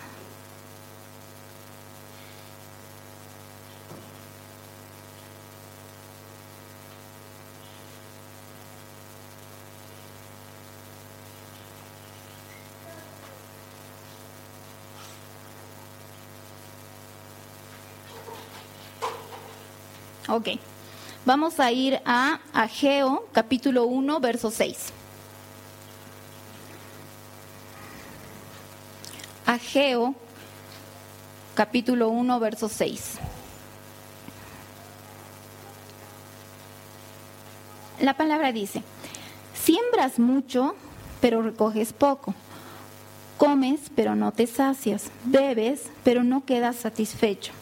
Ok, 20.35 20.47
vamos 21.25 21.59
a 21.59 21.71
ir 21.71 22.01
a 22.05 22.39
Ageo 22.53 23.27
capítulo 23.33 23.85
1, 23.85 24.19
verso 24.19 24.49
6. 24.49 24.91
Ageo 29.45 30.15
capítulo 31.53 32.09
1, 32.09 32.39
verso 32.39 32.67
6. 32.67 33.19
La 37.99 38.17
palabra 38.17 38.51
dice, 38.51 38.81
siembras 39.53 40.17
mucho, 40.17 40.73
pero 41.21 41.43
recoges 41.43 41.93
poco. 41.93 42.33
Comes, 43.37 43.81
pero 43.95 44.15
no 44.15 44.31
te 44.31 44.47
sacias. 44.47 45.11
Bebes, 45.25 45.83
pero 46.03 46.23
no 46.23 46.43
quedas 46.43 46.77
satisfecho. 46.77 47.53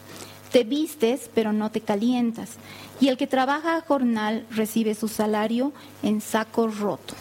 Te 0.52 0.64
vistes, 0.64 1.30
pero 1.34 1.54
no 1.54 1.72
te 1.72 1.82
calientas. 1.82 2.52
Y 3.00 3.08
el 3.08 3.18
que 3.18 3.28
trabaja 3.28 3.78
a 3.78 3.82
jornal 3.82 4.46
recibe 4.52 4.96
su 4.96 5.08
salario 5.08 5.72
en 6.04 6.22
saco 6.22 6.68
roto. 6.68 7.16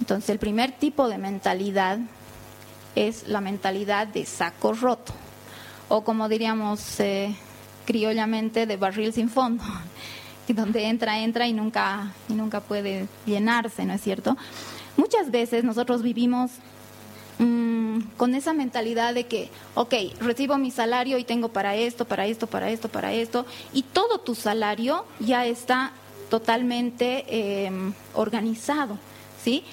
Entonces, 0.00 0.30
el 0.30 0.38
primer 0.38 0.72
tipo 0.72 1.08
de 1.08 1.18
mentalidad 1.18 1.98
es 2.94 3.26
la 3.28 3.40
mentalidad 3.40 4.06
de 4.06 4.26
saco 4.26 4.72
roto. 4.72 5.12
O 5.88 6.04
como 6.04 6.28
diríamos 6.28 7.00
eh, 7.00 7.34
criollamente, 7.86 8.66
de 8.66 8.76
barril 8.76 9.12
sin 9.12 9.28
fondo. 9.28 9.64
donde 10.48 10.88
entra, 10.88 11.20
entra 11.20 11.46
y 11.46 11.54
nunca, 11.54 12.12
y 12.28 12.34
nunca 12.34 12.60
puede 12.60 13.08
llenarse, 13.24 13.84
¿no 13.86 13.94
es 13.94 14.02
cierto? 14.02 14.36
Muchas 14.96 15.30
veces 15.30 15.64
nosotros 15.64 16.02
vivimos 16.02 16.50
Mm, 17.38 17.98
con 18.16 18.34
esa 18.34 18.52
mentalidad 18.52 19.14
de 19.14 19.24
que, 19.24 19.50
ok, 19.74 19.94
recibo 20.20 20.56
mi 20.56 20.70
salario 20.70 21.18
y 21.18 21.24
tengo 21.24 21.48
para 21.48 21.74
esto, 21.74 22.04
para 22.04 22.26
esto, 22.26 22.46
para 22.46 22.70
esto, 22.70 22.88
para 22.88 23.12
esto, 23.12 23.44
y 23.72 23.82
todo 23.82 24.18
tu 24.18 24.34
salario 24.34 25.04
ya 25.18 25.44
está 25.46 25.92
totalmente 26.30 27.24
em, 27.66 27.92
organizado, 28.14 28.98
¿sí? 29.42 29.64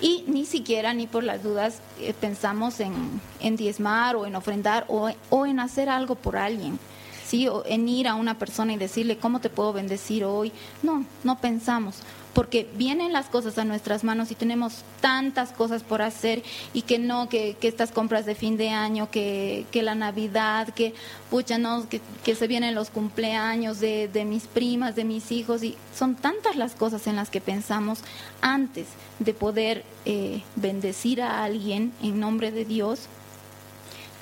Y 0.00 0.24
ni 0.28 0.46
siquiera, 0.46 0.94
ni 0.94 1.06
por 1.06 1.24
las 1.24 1.42
dudas, 1.42 1.80
eh, 2.00 2.14
pensamos 2.18 2.80
en, 2.80 2.94
en, 3.40 3.56
diezmar 3.56 4.16
o 4.16 4.24
en 4.24 4.34
ofrendar 4.34 4.86
o, 4.88 5.10
o 5.28 5.46
en 5.46 5.60
hacer 5.60 5.90
algo 5.90 6.14
por 6.14 6.38
alguien. 6.38 6.78
¿sí? 7.26 7.46
O 7.48 7.62
en 7.66 7.86
ir 7.86 8.08
a 8.08 8.14
una 8.14 8.38
persona 8.38 8.72
y 8.72 8.76
decirle, 8.76 9.18
¿cómo 9.18 9.40
te 9.40 9.50
puedo 9.50 9.72
bendecir 9.74 10.24
hoy? 10.24 10.52
No, 10.82 11.04
no 11.22 11.38
pensamos 11.38 11.98
porque 12.34 12.68
vienen 12.74 13.12
las 13.12 13.26
cosas 13.26 13.58
a 13.58 13.64
nuestras 13.64 14.04
manos 14.04 14.30
y 14.30 14.34
tenemos 14.34 14.82
tantas 15.00 15.50
cosas 15.52 15.82
por 15.82 16.02
hacer 16.02 16.42
y 16.72 16.82
que 16.82 16.98
no, 16.98 17.28
que, 17.28 17.56
estas 17.60 17.90
compras 17.90 18.26
de 18.26 18.34
fin 18.34 18.56
de 18.56 18.70
año, 18.70 19.10
que, 19.10 19.66
la 19.72 19.94
Navidad, 19.94 20.68
que 20.68 20.94
pucha, 21.30 21.58
no, 21.58 21.86
que, 21.88 22.34
se 22.34 22.46
vienen 22.46 22.74
los 22.74 22.90
cumpleaños 22.90 23.80
de, 23.80 24.24
mis 24.26 24.46
primas, 24.46 24.96
de 24.96 25.04
mis 25.04 25.32
hijos, 25.32 25.62
y 25.62 25.76
son 25.94 26.14
tantas 26.14 26.56
las 26.56 26.74
cosas 26.74 27.06
en 27.06 27.16
las 27.16 27.30
que 27.30 27.40
pensamos 27.40 28.00
antes 28.40 28.86
de 29.18 29.34
poder 29.34 29.84
eh, 30.04 30.42
bendecir 30.56 31.22
a 31.22 31.44
alguien 31.44 31.92
en 32.02 32.20
nombre 32.20 32.52
de 32.52 32.64
Dios 32.64 33.08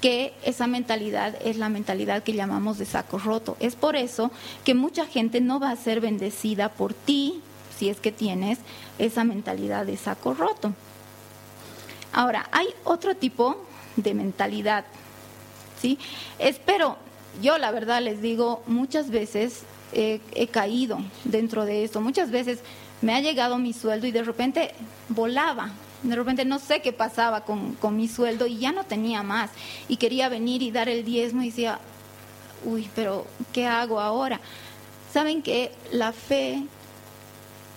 que 0.00 0.32
esa 0.44 0.66
mentalidad 0.66 1.34
es 1.44 1.56
la 1.56 1.68
mentalidad 1.68 2.22
que 2.22 2.32
llamamos 2.32 2.78
de 2.78 2.86
saco 2.86 3.18
roto. 3.18 3.56
Es 3.58 3.74
por 3.74 3.96
eso 3.96 4.30
que 4.64 4.74
mucha 4.74 5.06
gente 5.06 5.40
no 5.40 5.58
va 5.58 5.70
a 5.70 5.76
ser 5.76 6.00
bendecida 6.00 6.68
por 6.68 6.94
ti, 6.94 7.42
si 7.78 7.88
es 7.88 8.00
que 8.00 8.12
tienes 8.12 8.58
esa 8.98 9.24
mentalidad 9.24 9.86
de 9.86 9.96
saco 9.96 10.34
roto. 10.34 10.74
Ahora, 12.12 12.48
hay 12.52 12.68
otro 12.84 13.14
tipo 13.14 13.64
de 13.96 14.14
mentalidad, 14.14 14.84
¿sí? 15.80 15.98
Espero, 16.38 16.96
yo 17.42 17.58
la 17.58 17.70
verdad 17.70 18.02
les 18.02 18.20
digo, 18.20 18.62
muchas 18.66 19.10
veces 19.10 19.62
he 19.92 20.48
caído 20.50 20.98
dentro 21.24 21.64
de 21.64 21.84
esto, 21.84 22.00
muchas 22.00 22.30
veces 22.30 22.60
me 23.00 23.14
ha 23.14 23.20
llegado 23.20 23.58
mi 23.58 23.72
sueldo 23.72 24.06
y 24.06 24.10
de 24.10 24.22
repente 24.22 24.74
volaba, 25.08 25.70
de 26.02 26.16
repente 26.16 26.44
no 26.44 26.58
sé 26.58 26.80
qué 26.80 26.92
pasaba 26.92 27.44
con, 27.44 27.74
con, 27.74 27.96
mi 27.96 28.08
sueldo 28.08 28.46
y 28.46 28.58
ya 28.58 28.72
no 28.72 28.84
tenía 28.84 29.22
más. 29.22 29.50
Y 29.88 29.96
quería 29.96 30.28
venir 30.28 30.62
y 30.62 30.70
dar 30.70 30.88
el 30.88 31.04
diezmo 31.04 31.42
y 31.42 31.46
decía, 31.46 31.78
uy, 32.64 32.88
pero 32.94 33.26
¿qué 33.52 33.66
hago 33.66 34.00
ahora? 34.00 34.40
Saben 35.12 35.42
que 35.42 35.72
la 35.90 36.12
fe 36.12 36.62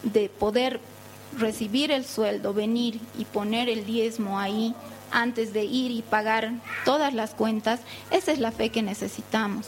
de 0.03 0.29
poder 0.29 0.79
recibir 1.37 1.91
el 1.91 2.05
sueldo, 2.05 2.53
venir 2.53 2.99
y 3.17 3.25
poner 3.25 3.69
el 3.69 3.85
diezmo 3.85 4.39
ahí 4.39 4.75
antes 5.11 5.53
de 5.53 5.65
ir 5.65 5.91
y 5.91 6.01
pagar 6.01 6.51
todas 6.85 7.13
las 7.13 7.33
cuentas, 7.33 7.81
esa 8.11 8.31
es 8.31 8.39
la 8.39 8.51
fe 8.51 8.69
que 8.69 8.81
necesitamos. 8.81 9.67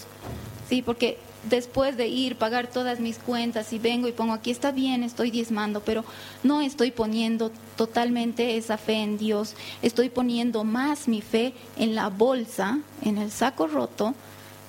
Sí, 0.69 0.81
porque 0.81 1.17
después 1.49 1.97
de 1.97 2.07
ir, 2.07 2.37
pagar 2.37 2.67
todas 2.67 2.99
mis 2.99 3.17
cuentas 3.17 3.73
y 3.73 3.79
vengo 3.79 4.07
y 4.07 4.13
pongo 4.13 4.33
aquí, 4.33 4.51
está 4.51 4.71
bien, 4.71 5.03
estoy 5.03 5.31
diezmando, 5.31 5.81
pero 5.81 6.05
no 6.43 6.61
estoy 6.61 6.91
poniendo 6.91 7.51
totalmente 7.75 8.57
esa 8.57 8.77
fe 8.77 8.95
en 8.95 9.17
Dios, 9.17 9.55
estoy 9.81 10.09
poniendo 10.09 10.63
más 10.63 11.07
mi 11.07 11.21
fe 11.21 11.53
en 11.77 11.95
la 11.95 12.09
bolsa, 12.09 12.79
en 13.01 13.17
el 13.17 13.31
saco 13.31 13.67
roto, 13.67 14.15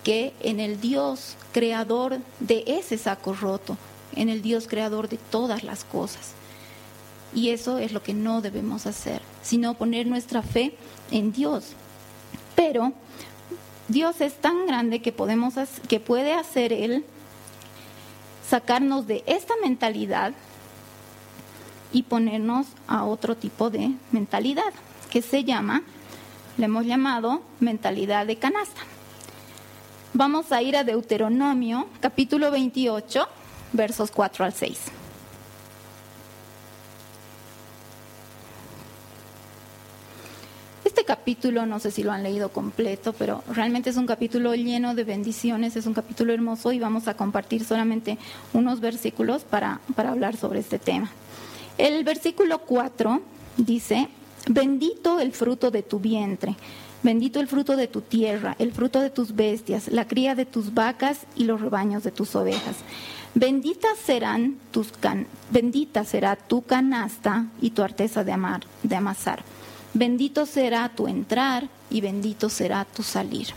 que 0.03 0.35
en 0.41 0.61
el 0.61 0.81
Dios 0.81 1.37
creador 1.53 2.19
de 2.41 2.65
ese 2.67 2.99
saco 2.99 3.33
roto, 3.33 3.79
en 4.17 4.29
el 4.29 4.43
Dios 4.43 4.67
creador 4.69 5.09
de 5.09 5.19
todas 5.19 5.63
las 5.63 5.85
cosas. 5.85 6.33
Y 7.35 7.51
eso 7.51 7.79
es 7.79 7.93
lo 7.93 8.03
que 8.03 8.15
no 8.15 8.41
debemos 8.41 8.87
hacer, 8.87 9.21
sino 9.43 9.75
poner 9.75 10.07
nuestra 10.07 10.43
fe 10.43 10.77
en 11.11 11.33
Dios. 11.33 11.73
Pero 12.55 12.93
Dios 13.89 14.21
es 14.21 14.35
tan 14.35 14.67
grande 14.67 15.03
que 15.03 15.13
podemos 15.13 15.55
que 15.89 16.01
puede 16.01 16.33
hacer 16.33 16.73
él 16.73 17.05
sacarnos 18.49 19.07
de 19.07 19.25
esta 19.27 19.55
mentalidad 19.63 20.33
y 21.93 22.03
ponernos 22.03 22.67
a 22.87 23.05
otro 23.05 23.37
tipo 23.37 23.71
de 23.71 23.93
mentalidad 24.13 24.73
que 25.11 25.23
se 25.23 25.45
llama 25.45 25.83
le 26.57 26.67
hemos 26.67 26.87
llamado 26.87 27.43
mentalidad 27.61 28.27
de 28.27 28.37
canasta. 28.37 28.81
Vamos 30.13 30.53
a 30.53 30.63
ir 30.63 30.77
a 30.77 30.85
Deuteronomio 30.85 31.89
capítulo 32.01 32.51
28 32.51 33.27
versos 33.75 34.11
4 34.11 34.45
al 34.45 34.53
6. 34.53 34.79
Este 40.85 41.05
capítulo, 41.05 41.67
no 41.67 41.81
sé 41.81 41.91
si 41.91 42.03
lo 42.03 42.13
han 42.13 42.23
leído 42.23 42.51
completo, 42.51 43.13
pero 43.13 43.43
realmente 43.53 43.91
es 43.91 43.97
un 43.97 44.07
capítulo 44.07 44.55
lleno 44.55 44.95
de 44.95 45.05
bendiciones, 45.05 45.77
es 45.77 45.87
un 45.87 45.95
capítulo 45.95 46.33
hermoso 46.33 46.73
y 46.73 46.79
vamos 46.79 47.09
a 47.09 47.15
compartir 47.15 47.65
solamente 47.65 48.17
unos 48.53 48.81
versículos 48.81 49.43
para, 49.45 49.81
para 49.97 50.11
hablar 50.11 50.37
sobre 50.37 50.61
este 50.61 50.79
tema. 50.79 51.11
El 51.77 52.05
versículo 52.05 52.61
4 52.61 53.21
dice, 53.57 54.09
bendito 54.49 55.19
el 55.19 55.33
fruto 55.33 55.71
de 55.71 55.83
tu 55.83 55.99
vientre, 55.99 56.55
bendito 57.05 57.39
el 57.39 57.47
fruto 57.47 57.77
de 57.77 57.87
tu 57.87 58.01
tierra, 58.01 58.57
el 58.59 58.73
fruto 58.73 59.01
de 59.01 59.11
tus 59.11 59.37
bestias, 59.37 59.87
la 59.89 60.09
cría 60.09 60.35
de 60.35 60.47
tus 60.47 60.75
vacas 60.75 61.21
y 61.37 61.45
los 61.45 61.61
rebaños 61.61 62.03
de 62.03 62.11
tus 62.11 62.35
ovejas. 62.35 62.77
Bendita 63.35 63.89
serán 64.03 64.57
tus 64.73 64.91
can, 64.91 65.27
bendita 65.51 66.05
será 66.05 66.35
tu 66.35 66.63
canasta 66.63 67.47
y 67.61 67.71
tu 67.71 67.83
arteza 67.83 68.25
de, 68.25 68.33
amar, 68.33 68.63
de 68.83 68.97
amasar. 68.97 69.45
Bendito 69.93 70.47
será 70.47 70.89
tu 70.89 71.07
entrar 71.07 71.69
y 71.91 72.01
bendito 72.01 72.49
será 72.49 72.85
tu 72.85 73.03
salir. 73.03 73.49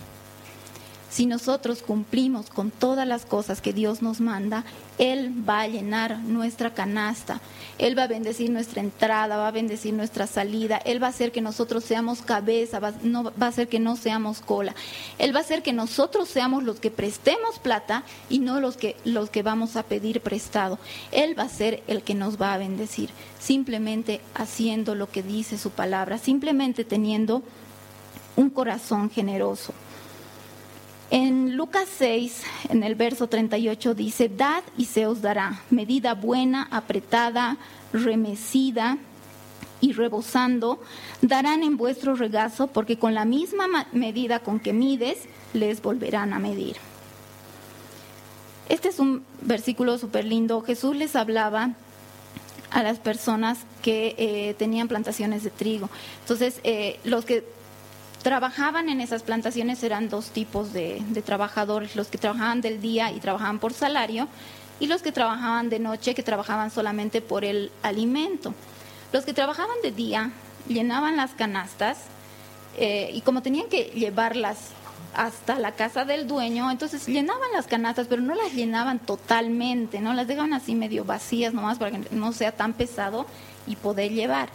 Si 1.17 1.25
nosotros 1.25 1.81
cumplimos 1.81 2.51
con 2.51 2.69
todas 2.69 3.07
las 3.07 3.25
cosas 3.25 3.59
que 3.59 3.73
Dios 3.73 4.03
nos 4.03 4.21
manda, 4.21 4.63
Él 4.99 5.33
va 5.49 5.61
a 5.61 5.67
llenar 5.67 6.19
nuestra 6.19 6.75
canasta, 6.75 7.41
Él 7.79 7.97
va 7.97 8.03
a 8.03 8.07
bendecir 8.07 8.51
nuestra 8.51 8.81
entrada, 8.81 9.35
va 9.35 9.47
a 9.47 9.51
bendecir 9.51 9.95
nuestra 9.95 10.27
salida, 10.27 10.77
Él 10.77 11.01
va 11.01 11.07
a 11.07 11.09
hacer 11.09 11.31
que 11.31 11.41
nosotros 11.41 11.83
seamos 11.85 12.21
cabeza, 12.21 12.79
va, 12.79 12.93
no, 13.01 13.23
va 13.23 13.47
a 13.47 13.49
hacer 13.49 13.67
que 13.67 13.79
no 13.79 13.95
seamos 13.95 14.41
cola, 14.41 14.75
Él 15.17 15.33
va 15.33 15.39
a 15.39 15.41
hacer 15.41 15.63
que 15.63 15.73
nosotros 15.73 16.29
seamos 16.29 16.63
los 16.63 16.79
que 16.79 16.91
prestemos 16.91 17.57
plata 17.57 18.03
y 18.29 18.37
no 18.37 18.59
los 18.59 18.77
que, 18.77 18.95
los 19.03 19.31
que 19.31 19.41
vamos 19.41 19.75
a 19.75 19.81
pedir 19.81 20.21
prestado. 20.21 20.77
Él 21.11 21.33
va 21.35 21.45
a 21.45 21.49
ser 21.49 21.81
el 21.87 22.03
que 22.03 22.13
nos 22.13 22.39
va 22.39 22.53
a 22.53 22.59
bendecir, 22.59 23.09
simplemente 23.39 24.21
haciendo 24.35 24.93
lo 24.93 25.09
que 25.09 25.23
dice 25.23 25.57
su 25.57 25.71
palabra, 25.71 26.19
simplemente 26.19 26.85
teniendo 26.85 27.41
un 28.35 28.51
corazón 28.51 29.09
generoso. 29.09 29.73
En 31.09 31.55
Lucas 31.55 31.87
6, 31.97 32.43
en 32.69 32.83
el 32.83 32.95
verso 32.95 33.27
38 33.27 33.93
dice, 33.93 34.27
Dad 34.27 34.63
y 34.77 34.85
se 34.85 35.07
os 35.07 35.21
dará, 35.21 35.61
medida 35.69 36.15
buena, 36.15 36.67
apretada, 36.69 37.57
remecida 37.93 38.97
y 39.79 39.93
rebosando, 39.93 40.81
darán 41.21 41.63
en 41.63 41.77
vuestro 41.77 42.15
regazo, 42.15 42.67
porque 42.67 42.99
con 42.99 43.13
la 43.13 43.23
misma 43.23 43.87
medida 43.93 44.39
con 44.39 44.59
que 44.59 44.73
mides, 44.73 45.19
les 45.53 45.81
volverán 45.81 46.33
a 46.33 46.39
medir. 46.39 46.75
Este 48.67 48.89
es 48.89 48.99
un 48.99 49.23
versículo 49.41 49.97
súper 49.97 50.25
lindo. 50.25 50.61
Jesús 50.61 50.93
les 50.93 51.15
hablaba 51.15 51.71
a 52.69 52.83
las 52.83 52.99
personas 52.99 53.59
que 53.81 54.13
eh, 54.17 54.55
tenían 54.55 54.89
plantaciones 54.89 55.43
de 55.43 55.51
trigo. 55.51 55.89
Entonces, 56.21 56.59
eh, 56.65 56.99
los 57.05 57.23
que 57.23 57.45
trabajaban 58.23 58.89
en 58.89 59.01
esas 59.01 59.23
plantaciones 59.23 59.83
eran 59.83 60.09
dos 60.09 60.29
tipos 60.29 60.73
de, 60.73 61.01
trabajadores, 61.25 61.95
los 61.95 62.07
que 62.07 62.17
trabajaban 62.17 62.61
del 62.61 62.81
día 62.81 63.11
y 63.11 63.19
trabajaban 63.19 63.59
por 63.59 63.73
salario 63.73 64.27
y 64.79 64.87
los 64.87 65.01
que 65.01 65.11
trabajaban 65.11 65.69
de 65.69 65.79
noche 65.79 66.13
que 66.13 66.23
trabajaban 66.23 66.71
solamente 66.71 67.21
por 67.21 67.45
el 67.45 67.71
alimento. 67.83 68.53
Los 69.11 69.25
que 69.25 69.33
trabajaban 69.33 69.77
de 69.81 69.91
día 69.91 70.31
llenaban 70.67 71.15
las 71.15 71.31
canastas 71.31 71.97
eh, 72.77 73.09
y 73.13 73.21
como 73.21 73.41
tenían 73.41 73.69
que 73.69 73.85
llevarlas 73.95 74.57
hasta 75.15 75.57
la 75.57 75.71
casa 75.71 76.05
del 76.05 76.27
dueño, 76.27 76.69
entonces 76.69 77.07
llenaban 77.07 77.51
las 77.53 77.65
canastas, 77.65 78.07
pero 78.07 78.21
no 78.21 78.35
las 78.35 78.53
llenaban 78.53 78.99
totalmente, 78.99 79.99
no 79.99 80.13
las 80.13 80.27
dejaban 80.27 80.53
así 80.53 80.75
medio 80.75 81.05
vacías 81.05 81.53
nomás 81.53 81.79
para 81.79 81.91
que 81.91 82.15
no 82.15 82.33
sea 82.33 82.51
tan 82.51 82.73
pesado 82.73 83.25
y 83.65 83.75
poder 83.75 84.11
llevar. 84.11 84.49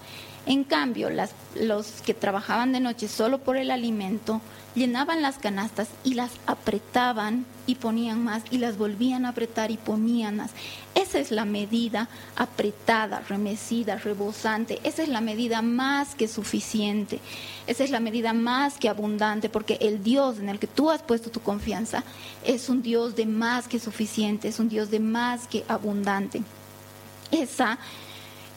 En 0.47 0.65
cambio, 0.65 1.09
los 1.55 1.87
que 2.05 2.15
trabajaban 2.15 2.73
de 2.73 2.81
noche 2.81 3.07
solo 3.07 3.39
por 3.39 3.57
el 3.57 3.71
alimento 3.71 4.41
llenaban 4.75 5.23
las 5.23 5.39
canastas 5.39 5.89
y 6.03 6.15
las 6.15 6.33
apretaban 6.47 7.45
y 7.67 7.77
ponían 7.77 8.25
más 8.25 8.43
y 8.51 8.59
las 8.59 8.77
volvían 8.77 9.25
a 9.25 9.31
apretar 9.31 9.71
y 9.71 9.77
ponían 9.77 10.39
más. 10.39 10.51
Esa 10.95 11.21
es 11.21 11.31
la 11.31 11.45
medida 11.45 12.09
apretada, 12.37 13.21
remecida, 13.29 13.97
rebosante. 13.97 14.81
Esa 14.83 15.03
es 15.03 15.09
la 15.09 15.21
medida 15.21 15.63
más 15.63 16.15
que 16.15 16.27
suficiente. 16.27 17.21
Esa 17.67 17.85
es 17.85 17.91
la 17.91 18.01
medida 18.01 18.33
más 18.33 18.79
que 18.79 18.89
abundante 18.89 19.49
porque 19.49 19.79
el 19.81 20.03
Dios 20.03 20.39
en 20.39 20.49
el 20.49 20.59
que 20.59 20.67
tú 20.67 20.91
has 20.91 21.03
puesto 21.03 21.31
tu 21.31 21.41
confianza 21.41 22.03
es 22.45 22.69
un 22.69 22.83
Dios 22.83 23.15
de 23.15 23.27
más 23.27 23.69
que 23.69 23.79
suficiente, 23.79 24.49
es 24.49 24.59
un 24.59 24.69
Dios 24.69 24.91
de 24.91 25.01
más 25.01 25.47
que 25.47 25.65
abundante. 25.69 26.43
Esa 27.31 27.79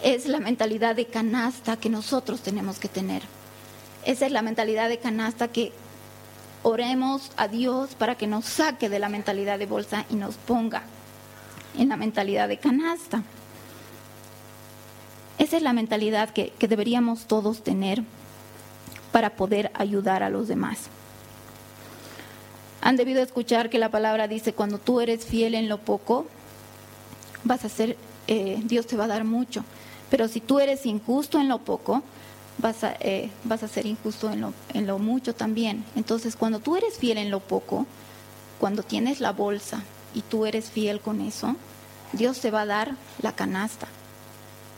es 0.06 0.28
la 0.28 0.40
mentalidad 0.40 0.96
de 0.96 1.08
canasta 1.08 1.78
que 1.78 1.90
nosotros 1.90 2.42
tenemos 2.42 2.78
que 2.78 2.88
tener. 2.88 3.24
Esa 4.06 4.28
es 4.28 4.32
la 4.32 4.44
mentalidad 4.44 4.88
de 4.88 5.00
canasta 5.00 5.48
que 5.48 5.72
oremos 6.62 7.32
a 7.38 7.48
Dios 7.48 7.96
para 7.96 8.14
que 8.14 8.28
nos 8.28 8.46
saque 8.46 8.88
de 8.88 9.00
la 9.00 9.10
mentalidad 9.10 9.58
de 9.58 9.66
bolsa 9.66 10.06
y 10.12 10.16
nos 10.16 10.36
ponga 10.36 10.84
en 11.76 11.90
la 11.90 11.98
mentalidad 11.98 12.48
de 12.48 12.60
canasta. 12.60 13.24
Esa 15.40 15.58
es 15.58 15.64
la 15.64 15.74
mentalidad 15.74 16.30
que, 16.30 16.54
deberíamos 16.60 17.26
todos 17.26 17.64
tener 17.64 18.04
para 19.12 19.32
poder 19.32 19.72
ayudar 19.74 20.22
a 20.22 20.30
los 20.30 20.48
demás. 20.48 20.82
Han 22.82 22.96
debido 22.96 23.24
escuchar 23.24 23.72
que 23.72 23.80
la 23.80 23.90
palabra 23.90 24.28
dice, 24.28 24.54
cuando 24.54 24.78
tú 24.78 25.02
eres 25.02 25.26
fiel 25.26 25.56
en 25.56 25.68
lo 25.68 25.80
poco, 25.80 26.28
vas 27.44 27.66
a 27.66 27.70
ser, 27.70 27.98
eh, 28.28 28.62
Dios 28.66 28.86
te 28.86 28.98
va 28.98 29.06
a 29.06 29.08
dar 29.08 29.24
mucho. 29.24 29.66
Pero 30.10 30.28
si 30.28 30.40
tú 30.40 30.60
eres 30.60 30.86
injusto 30.86 31.40
en 31.40 31.48
lo 31.48 31.60
poco, 31.60 32.04
vas 32.58 32.84
a, 32.84 32.96
eh, 33.00 33.30
ser 33.72 33.86
injusto 33.86 34.34
lo, 34.36 34.54
en 34.74 34.88
lo 34.88 35.00
mucho 35.00 35.34
también. 35.34 35.84
Entonces, 35.96 36.36
cuando 36.36 36.60
tú 36.60 36.76
eres 36.76 36.98
fiel 36.98 37.18
en 37.18 37.32
lo 37.32 37.40
poco, 37.40 37.86
cuando 38.60 38.84
tienes 38.84 39.20
la 39.20 39.32
bolsa 39.32 39.84
y 40.14 40.22
tú 40.22 40.46
eres 40.46 40.70
fiel 40.70 41.00
con 41.00 41.22
eso, 41.22 41.56
Dios 42.14 42.40
te 42.40 42.52
va 42.52 42.62
a 42.62 42.66
dar 42.66 42.96
la 43.22 43.34
canasta. 43.34 43.88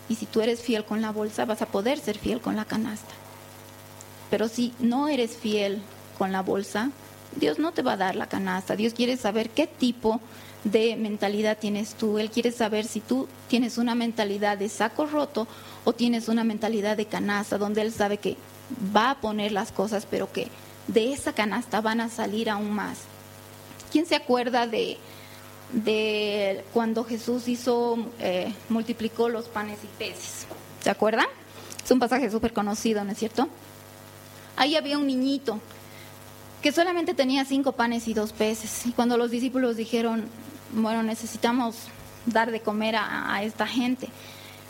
Y 0.10 0.16
si 0.16 0.26
tú 0.26 0.42
eres 0.42 0.62
fiel 0.62 0.86
con 0.86 1.02
la 1.02 1.12
bolsa, 1.12 1.46
vas 1.46 1.62
a 1.62 1.68
poder 1.68 2.00
ser 2.00 2.18
fiel 2.18 2.40
con 2.40 2.56
la 2.56 2.66
canasta. 2.66 3.14
Pero 4.30 4.48
si 4.48 4.74
no 4.80 5.08
eres 5.10 5.38
fiel 5.38 5.82
con 6.18 6.32
la 6.32 6.42
bolsa, 6.42 6.92
Dios 7.36 7.60
no 7.60 7.72
te 7.72 7.82
va 7.82 7.94
a 7.94 7.98
dar 7.98 8.16
la 8.16 8.28
canasta. 8.28 8.76
Dios 8.76 8.94
quiere 8.94 9.18
saber 9.18 9.50
qué 9.50 9.68
tipo 9.68 10.20
de 10.64 10.96
mentalidad 10.96 11.58
tienes 11.58 11.96
tú. 11.96 12.18
Él 12.18 12.32
quiere 12.32 12.52
saber 12.52 12.86
si 12.86 13.00
tú 13.00 13.28
tienes 13.48 13.78
una 13.78 13.96
mentalidad 13.96 14.58
de 14.58 14.70
saco 14.70 15.06
roto 15.06 15.48
o 15.86 15.94
tienes 15.94 16.28
una 16.28 16.44
mentalidad 16.44 16.98
de 16.98 17.06
canasta, 17.06 17.58
donde 17.58 17.82
Él 17.82 17.92
sabe 17.92 18.18
que 18.18 18.38
va 18.96 19.12
a 19.12 19.22
poner 19.22 19.52
las 19.52 19.72
cosas, 19.72 20.08
pero 20.10 20.32
que 20.32 20.48
de 20.88 21.14
esa 21.14 21.34
canasta 21.34 21.82
van 21.82 22.02
a 22.02 22.10
salir 22.10 22.50
aún 22.50 22.72
más. 22.72 23.00
¿Quién 23.92 24.06
se 24.06 24.16
acuerda 24.16 24.68
de, 24.68 24.98
de 25.72 26.64
cuando 26.74 27.04
Jesús 27.04 27.48
hizo, 27.48 27.98
eh, 28.20 28.54
multiplicó 28.70 29.30
los 29.30 29.46
panes 29.48 29.80
y 29.84 29.88
peces? 29.98 30.46
¿Se 30.82 30.90
acuerdan? 30.90 31.28
Es 31.84 31.92
un 31.92 32.00
pasaje 32.00 32.30
súper 32.30 32.52
conocido, 32.52 33.04
¿no 33.04 33.12
es 33.12 33.18
cierto? 33.18 33.48
Ahí 34.58 34.76
había 34.76 34.98
un 34.98 35.08
niñito 35.08 35.62
que 36.62 36.72
solamente 36.72 37.14
tenía 37.14 37.46
cinco 37.46 37.74
panes 37.74 38.08
y 38.08 38.14
dos 38.14 38.34
peces. 38.34 38.86
Y 38.86 38.92
cuando 38.92 39.18
los 39.18 39.32
discípulos 39.32 39.78
dijeron, 39.78 40.26
bueno, 40.72 41.04
necesitamos 41.04 41.76
dar 42.26 42.52
de 42.52 42.60
comer 42.60 42.96
a, 42.98 43.42
esta 43.44 43.68
gente, 43.68 44.10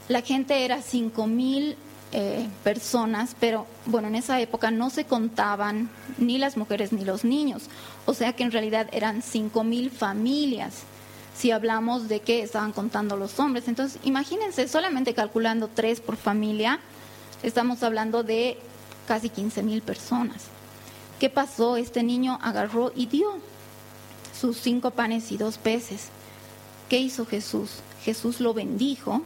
la 0.07 0.21
gente 0.21 0.63
era 0.63 0.81
cinco 0.81 1.27
mil 1.27 1.75
eh, 2.11 2.47
personas, 2.63 3.35
pero 3.39 3.65
bueno, 3.85 4.07
en 4.07 4.15
esa 4.15 4.39
época 4.39 4.69
no 4.71 4.89
se 4.89 5.05
contaban 5.05 5.89
ni 6.17 6.37
las 6.37 6.55
mujeres 6.55 6.93
ni 6.93 7.03
los 7.03 7.25
niños, 7.25 7.63
o 8.05 8.13
sea 8.13 8.33
que 8.33 8.43
en 8.43 8.51
realidad 8.51 8.87
eran 8.91 9.21
cinco 9.21 9.63
mil 9.63 9.89
familias. 9.89 10.83
Si 11.35 11.51
hablamos 11.51 12.07
de 12.07 12.19
que 12.19 12.41
estaban 12.41 12.71
contando 12.71 13.15
los 13.17 13.39
hombres, 13.39 13.67
entonces 13.67 13.99
imagínense 14.03 14.67
solamente 14.67 15.13
calculando 15.13 15.67
tres 15.67 15.99
por 15.99 16.15
familia, 16.15 16.79
estamos 17.43 17.83
hablando 17.83 18.23
de 18.23 18.57
casi 19.07 19.29
15 19.29 19.61
mil 19.63 19.81
personas. 19.81 20.56
¿Qué 21.19 21.31
pasó? 21.31 21.77
Este 21.77 22.03
niño 22.03 22.37
agarró 22.43 22.91
y 22.95 23.07
dio 23.07 23.39
sus 24.39 24.57
cinco 24.57 24.91
panes 24.91 25.31
y 25.31 25.37
dos 25.37 25.57
peces. 25.57 26.09
¿Qué 26.89 26.99
hizo 26.99 27.25
Jesús? 27.25 27.79
Jesús 28.03 28.39
lo 28.39 28.53
bendijo, 28.53 29.23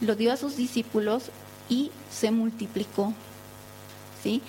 lo 0.00 0.16
dio 0.16 0.32
a 0.32 0.36
sus 0.36 0.56
discípulos 0.56 1.30
y 1.68 1.90
se 2.10 2.30
multiplicó. 2.30 3.14
¿Sí? 4.22 4.42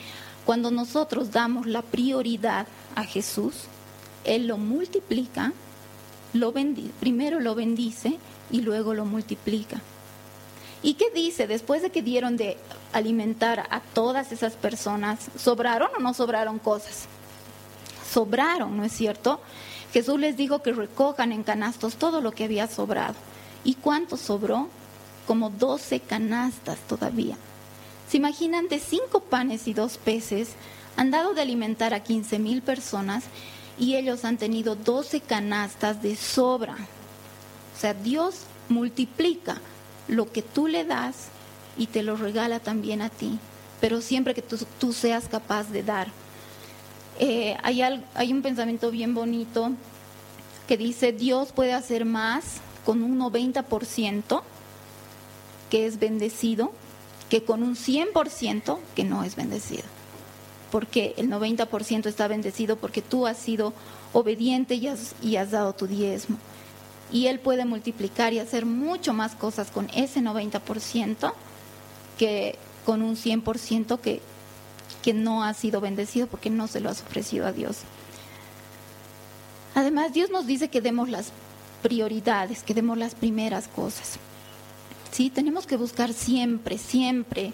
Cuando 0.45 0.69
nosotros 0.69 1.31
damos 1.31 1.65
la 1.65 1.81
prioridad 1.81 2.67
a 2.95 3.03
Jesús, 3.05 3.53
Él 4.25 4.47
lo 4.47 4.57
multiplica, 4.57 5.53
lo 6.33 6.53
primero 6.99 7.39
lo 7.39 7.55
bendice 7.55 8.19
y 8.51 8.61
luego 8.61 8.93
lo 8.93 9.05
multiplica. 9.05 9.81
¿Y 10.85 10.93
qué 10.93 11.09
dice? 11.09 11.47
Después 11.47 11.81
de 11.81 11.89
que 11.89 12.03
dieron 12.03 12.37
de 12.37 12.57
alimentar 12.93 13.65
a 13.71 13.79
todas 13.79 14.31
esas 14.31 14.53
personas, 14.53 15.17
¿sobraron 15.35 15.89
o 15.97 15.99
no 15.99 16.13
sobraron 16.13 16.59
cosas? 16.59 17.07
Sobraron, 18.07 18.77
¿no 18.77 18.83
es 18.83 18.91
cierto? 18.91 19.41
Jesús 19.93 20.19
les 20.19 20.37
dijo 20.37 20.61
que 20.61 20.73
recojan 20.73 21.31
en 21.31 21.41
canastos 21.41 21.95
todo 21.95 22.21
lo 22.21 22.33
que 22.33 22.43
había 22.43 22.67
sobrado. 22.67 23.15
¿Y 23.63 23.73
cuánto 23.73 24.15
sobró? 24.15 24.69
Como 25.25 25.49
doce 25.49 26.01
canastas 26.01 26.77
todavía. 26.87 27.35
¿Se 28.07 28.17
imaginan 28.17 28.67
de 28.67 28.77
cinco 28.77 29.21
panes 29.21 29.67
y 29.67 29.73
dos 29.73 29.97
peces? 29.97 30.49
Han 30.97 31.09
dado 31.09 31.33
de 31.33 31.41
alimentar 31.41 31.95
a 31.95 32.03
quince 32.03 32.37
mil 32.37 32.61
personas 32.61 33.23
y 33.79 33.95
ellos 33.95 34.23
han 34.23 34.37
tenido 34.37 34.75
doce 34.75 35.19
canastas 35.19 36.03
de 36.03 36.15
sobra. 36.15 36.77
O 37.75 37.79
sea, 37.79 37.95
Dios 37.95 38.41
multiplica 38.69 39.59
lo 40.07 40.31
que 40.31 40.41
tú 40.41 40.67
le 40.67 40.85
das 40.85 41.27
y 41.77 41.87
te 41.87 42.03
lo 42.03 42.15
regala 42.15 42.59
también 42.59 43.01
a 43.01 43.09
ti, 43.09 43.39
pero 43.81 44.01
siempre 44.01 44.33
que 44.33 44.41
tú, 44.41 44.93
seas 44.93 45.27
capaz 45.27 45.69
de 45.71 45.83
dar. 45.83 46.07
Eh, 47.19 47.57
hay, 47.63 47.81
hay 47.81 48.33
un 48.33 48.41
pensamiento 48.41 48.91
bien 48.91 49.13
bonito 49.13 49.71
que 50.67 50.77
dice, 50.77 51.11
Dios 51.11 51.51
puede 51.51 51.73
hacer 51.73 52.05
más 52.05 52.61
con 52.85 53.03
un 53.03 53.19
90% 53.19 54.41
que 55.69 55.85
es 55.85 55.99
bendecido 55.99 56.71
que 57.29 57.43
con 57.43 57.63
un 57.63 57.75
100% 57.75 58.77
que 58.95 59.03
no 59.03 59.23
es 59.23 59.35
bendecido. 59.35 59.83
Porque 60.71 61.15
el 61.17 61.29
90% 61.29 62.05
está 62.07 62.27
bendecido 62.27 62.75
porque 62.77 63.01
tú 63.01 63.27
has 63.27 63.37
sido 63.37 63.73
obediente 64.13 64.75
y 64.75 64.87
has, 64.87 65.15
y 65.21 65.37
has 65.37 65.51
dado 65.51 65.73
tu 65.73 65.87
diezmo 65.87 66.37
y 67.11 67.27
Él 67.27 67.39
puede 67.39 67.65
multiplicar 67.65 68.33
y 68.33 68.39
hacer 68.39 68.65
mucho 68.65 69.13
más 69.13 69.35
cosas 69.35 69.71
con 69.71 69.89
ese 69.95 70.21
90% 70.21 71.33
que 72.17 72.57
con 72.85 73.01
un 73.01 73.15
100% 73.15 73.99
que, 73.99 74.21
que 75.01 75.13
no 75.13 75.43
ha 75.43 75.53
sido 75.53 75.81
bendecido 75.81 76.27
porque 76.27 76.49
no 76.49 76.67
se 76.67 76.79
lo 76.79 76.89
has 76.89 77.01
ofrecido 77.01 77.45
a 77.47 77.51
Dios. 77.51 77.79
Además, 79.73 80.13
Dios 80.13 80.29
nos 80.29 80.47
dice 80.47 80.69
que 80.69 80.81
demos 80.81 81.09
las 81.09 81.31
prioridades, 81.83 82.63
que 82.63 82.73
demos 82.73 82.97
las 82.97 83.13
primeras 83.13 83.67
cosas. 83.67 84.17
Sí, 85.11 85.29
tenemos 85.29 85.67
que 85.67 85.77
buscar 85.77 86.13
siempre, 86.13 86.77
siempre 86.77 87.53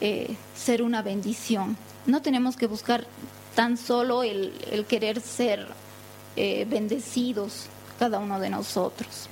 eh, 0.00 0.36
ser 0.56 0.82
una 0.82 1.02
bendición. 1.02 1.76
No 2.06 2.22
tenemos 2.22 2.56
que 2.56 2.66
buscar 2.66 3.06
tan 3.54 3.76
solo 3.76 4.22
el, 4.22 4.52
querer 4.88 5.20
ser 5.20 5.66
eh, 6.36 6.66
bendecidos, 6.68 7.66
cada 8.00 8.18
uno 8.18 8.40
de 8.40 8.48
nosotros. 8.48 9.28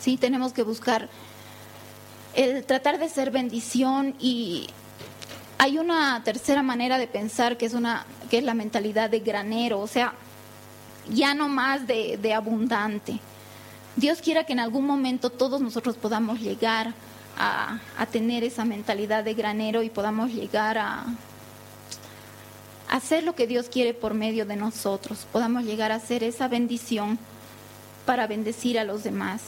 Sí, 0.00 0.16
tenemos 0.16 0.52
que 0.52 0.64
buscar 0.64 1.08
el 2.34 2.64
tratar 2.64 2.98
de 2.98 3.08
ser 3.08 3.30
bendición 3.30 4.16
y 4.18 4.66
hay 5.56 5.78
una 5.78 6.20
tercera 6.24 6.64
manera 6.64 6.98
de 6.98 7.06
pensar 7.06 7.56
que 7.56 7.66
es 7.66 7.74
una 7.74 8.04
que 8.28 8.38
es 8.38 8.44
la 8.44 8.54
mentalidad 8.54 9.08
de 9.08 9.20
granero, 9.20 9.78
o 9.78 9.86
sea, 9.86 10.14
ya 11.08 11.32
no 11.34 11.48
más 11.48 11.86
de, 11.86 12.18
de 12.20 12.34
abundante. 12.34 13.20
Dios 13.94 14.20
quiera 14.20 14.44
que 14.44 14.52
en 14.52 14.60
algún 14.60 14.84
momento 14.84 15.30
todos 15.30 15.60
nosotros 15.60 15.96
podamos 15.96 16.40
llegar 16.40 16.92
a, 17.38 17.78
a, 17.96 18.06
tener 18.06 18.42
esa 18.42 18.64
mentalidad 18.64 19.22
de 19.22 19.34
granero 19.34 19.84
y 19.84 19.90
podamos 19.90 20.32
llegar 20.32 20.76
a, 20.76 21.04
a 22.88 22.96
hacer 22.96 23.22
lo 23.22 23.36
que 23.36 23.46
Dios 23.46 23.68
quiere 23.68 23.94
por 23.94 24.14
medio 24.14 24.44
de 24.44 24.56
nosotros, 24.56 25.26
podamos 25.32 25.64
llegar 25.64 25.92
a 25.92 25.96
hacer 25.96 26.24
esa 26.24 26.48
bendición 26.48 27.18
para 28.04 28.26
bendecir 28.26 28.78
a 28.78 28.84
los 28.84 29.02
demás. 29.02 29.42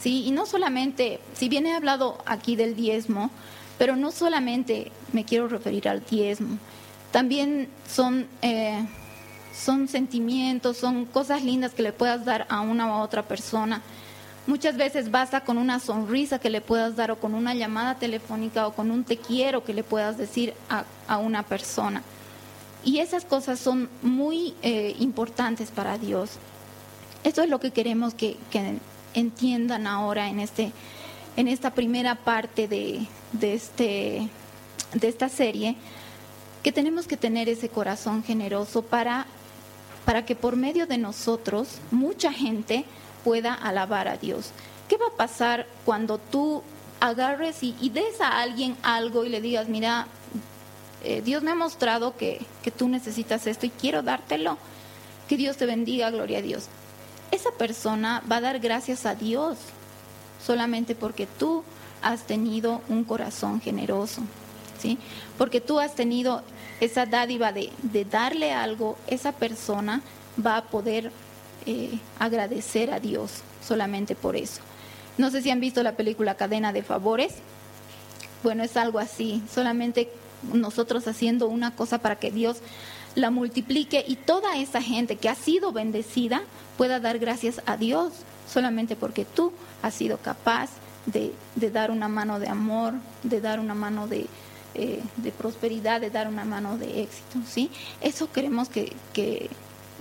¿sí? 0.00 0.24
Y 0.26 0.30
no 0.30 0.46
solamente, 0.46 1.20
si 1.34 1.48
bien 1.48 1.66
he 1.66 1.74
hablado 1.74 2.18
aquí 2.26 2.56
del 2.56 2.76
diezmo, 2.76 3.30
pero 3.78 3.96
no 3.96 4.10
solamente 4.10 4.90
me 5.12 5.24
quiero 5.24 5.48
referir 5.48 5.88
al 5.88 6.04
diezmo, 6.04 6.58
también 7.10 7.68
son, 7.88 8.26
eh, 8.42 8.86
son 9.54 9.88
sentimientos, 9.88 10.76
son 10.76 11.04
cosas 11.06 11.42
lindas 11.42 11.74
que 11.74 11.82
le 11.82 11.92
puedas 11.92 12.24
dar 12.24 12.46
a 12.48 12.60
una 12.60 12.88
u 12.88 13.02
otra 13.02 13.22
persona. 13.22 13.82
Muchas 14.46 14.76
veces 14.76 15.10
basta 15.10 15.40
con 15.40 15.58
una 15.58 15.80
sonrisa 15.80 16.38
que 16.38 16.50
le 16.50 16.60
puedas 16.60 16.94
dar 16.94 17.10
o 17.10 17.16
con 17.18 17.34
una 17.34 17.54
llamada 17.54 17.96
telefónica 17.96 18.66
o 18.66 18.74
con 18.74 18.90
un 18.90 19.02
te 19.02 19.16
quiero 19.16 19.64
que 19.64 19.74
le 19.74 19.82
puedas 19.82 20.16
decir 20.16 20.54
a, 20.68 20.84
a 21.08 21.18
una 21.18 21.42
persona. 21.42 22.02
Y 22.84 23.00
esas 23.00 23.24
cosas 23.24 23.58
son 23.58 23.88
muy 24.02 24.54
eh, 24.62 24.94
importantes 25.00 25.72
para 25.72 25.98
Dios. 25.98 26.38
Esto 27.26 27.42
es 27.42 27.50
lo 27.50 27.58
que 27.58 27.72
queremos 27.72 28.14
que, 28.14 28.36
entiendan 29.12 29.88
ahora 29.88 30.28
en, 30.28 30.38
este, 30.38 30.70
en 31.36 31.48
esta 31.48 31.72
primera 31.72 32.14
parte 32.14 32.68
de, 32.68 33.08
este, 33.42 34.28
de 34.92 35.08
esta 35.08 35.28
serie, 35.28 35.74
que 36.62 36.70
tenemos 36.70 37.08
que 37.08 37.16
tener 37.16 37.48
ese 37.48 37.68
corazón 37.68 38.22
generoso 38.22 38.82
para, 38.82 39.26
que 40.24 40.36
por 40.36 40.54
medio 40.54 40.86
de 40.86 40.98
nosotros 40.98 41.80
mucha 41.90 42.32
gente 42.32 42.84
pueda 43.24 43.54
alabar 43.54 44.06
a 44.06 44.18
Dios. 44.18 44.52
¿Qué 44.88 44.96
va 44.96 45.06
a 45.08 45.16
pasar 45.16 45.66
cuando 45.84 46.18
tú 46.18 46.62
agarres 47.00 47.60
y, 47.60 47.88
des 47.88 48.20
a 48.20 48.40
alguien 48.40 48.76
algo 48.84 49.24
y 49.24 49.30
le 49.30 49.40
digas, 49.40 49.66
mira, 49.66 50.06
eh, 51.02 51.22
Dios 51.22 51.42
me 51.42 51.50
ha 51.50 51.56
mostrado 51.56 52.16
que 52.16 52.46
tú 52.78 52.88
necesitas 52.88 53.48
esto 53.48 53.66
y 53.66 53.70
quiero 53.70 54.04
dártelo? 54.04 54.58
Que 55.28 55.36
Dios 55.36 55.56
te 55.56 55.66
bendiga, 55.66 56.12
gloria 56.12 56.38
a 56.38 56.42
Dios 56.42 56.68
esa 57.30 57.50
persona 57.52 58.22
va 58.30 58.36
a 58.36 58.40
dar 58.40 58.58
gracias 58.58 59.06
a 59.06 59.14
Dios 59.14 59.58
solamente 60.44 60.94
porque 60.94 61.26
tú 61.26 61.64
has 62.02 62.22
tenido 62.26 62.80
un 62.88 63.04
corazón 63.04 63.60
generoso, 63.60 64.22
¿sí? 64.80 64.98
Porque 65.38 65.60
tú 65.60 65.80
has 65.80 65.94
tenido 65.94 66.42
esa 66.80 67.06
dádiva 67.06 67.52
de, 67.52 67.72
darle 68.10 68.52
algo, 68.52 68.96
esa 69.06 69.32
persona 69.32 70.02
va 70.44 70.58
a 70.58 70.64
poder 70.64 71.10
eh, 71.64 71.98
agradecer 72.18 72.92
a 72.92 73.00
Dios 73.00 73.42
solamente 73.66 74.14
por 74.14 74.36
eso. 74.36 74.60
No 75.18 75.30
sé 75.30 75.42
si 75.42 75.50
han 75.50 75.60
visto 75.60 75.82
la 75.82 75.96
película 75.96 76.34
Cadena 76.34 76.72
de 76.72 76.82
Favores. 76.82 77.34
Bueno, 78.42 78.62
es 78.62 78.76
algo 78.76 78.98
así, 78.98 79.42
solamente 79.52 80.10
nosotros 80.52 81.08
haciendo 81.08 81.48
una 81.48 81.74
cosa 81.74 81.98
para 81.98 82.16
que 82.16 82.30
Dios 82.30 82.58
la 83.16 83.30
multiplique 83.30 84.04
y 84.06 84.14
toda 84.14 84.56
esa 84.58 84.80
gente 84.80 85.16
que 85.16 85.28
ha 85.28 85.34
sido 85.34 85.72
bendecida 85.72 86.42
pueda 86.76 87.00
dar 87.00 87.18
gracias 87.18 87.60
a 87.66 87.76
Dios 87.76 88.12
solamente 88.48 88.94
porque 88.94 89.24
tú 89.24 89.52
has 89.82 89.94
sido 89.94 90.18
capaz 90.18 90.70
de, 91.06 91.32
dar 91.72 91.90
una 91.90 92.08
mano 92.08 92.38
de 92.38 92.48
amor, 92.48 92.94
de 93.22 93.40
dar 93.40 93.58
una 93.58 93.74
mano 93.74 94.06
de, 94.06 94.26
eh, 94.74 95.02
de 95.16 95.32
prosperidad, 95.32 96.00
de 96.00 96.10
dar 96.10 96.28
una 96.28 96.44
mano 96.44 96.76
de 96.78 97.02
éxito, 97.02 97.38
¿sí? 97.48 97.70
Eso 98.00 98.30
queremos 98.30 98.68
que, 98.68 98.92
que 99.12 99.48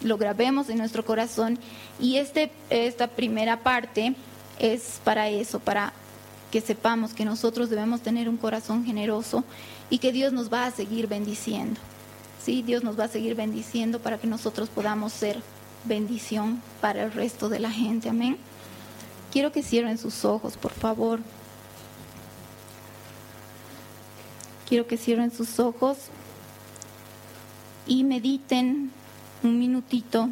lo 0.04 0.18
grabemos 0.18 0.70
en 0.70 0.78
nuestro 0.78 1.06
corazón 1.06 1.58
y 2.00 2.18
este, 2.18 2.52
esta 2.70 3.08
primera 3.08 3.64
parte 3.64 4.16
es 4.60 5.00
para 5.04 5.30
eso, 5.30 5.60
para 5.60 5.94
que 6.52 6.60
sepamos 6.60 7.14
que 7.14 7.26
nosotros 7.26 7.70
debemos 7.70 8.02
tener 8.02 8.28
un 8.28 8.38
corazón 8.38 8.86
generoso 8.86 9.44
y 9.90 10.00
que 10.00 10.12
Dios 10.12 10.34
nos 10.34 10.52
va 10.52 10.66
a 10.66 10.72
seguir 10.72 11.08
bendiciendo. 11.08 11.80
Sí, 12.46 12.62
Dios 12.62 12.84
nos 12.84 13.00
va 13.00 13.06
a 13.06 13.08
seguir 13.08 13.34
bendiciendo 13.34 14.00
para 14.00 14.20
que 14.20 14.28
nosotros 14.28 14.70
podamos 14.70 15.12
ser 15.14 15.42
bendición 15.86 16.62
para 16.80 17.02
el 17.02 17.12
resto 17.12 17.50
de 17.50 17.58
la 17.58 17.72
gente. 17.72 18.08
Amén. 18.08 18.38
Quiero 19.32 19.52
que 19.52 19.64
cierren 19.64 19.98
sus 19.98 20.24
ojos, 20.26 20.56
por 20.56 20.72
favor. 20.72 21.22
Quiero 24.70 24.86
que 24.86 24.96
cierren 24.96 25.32
sus 25.32 25.60
ojos 25.60 25.98
y 27.88 28.04
mediten 28.04 28.92
un 29.42 29.58
minutito 29.58 30.30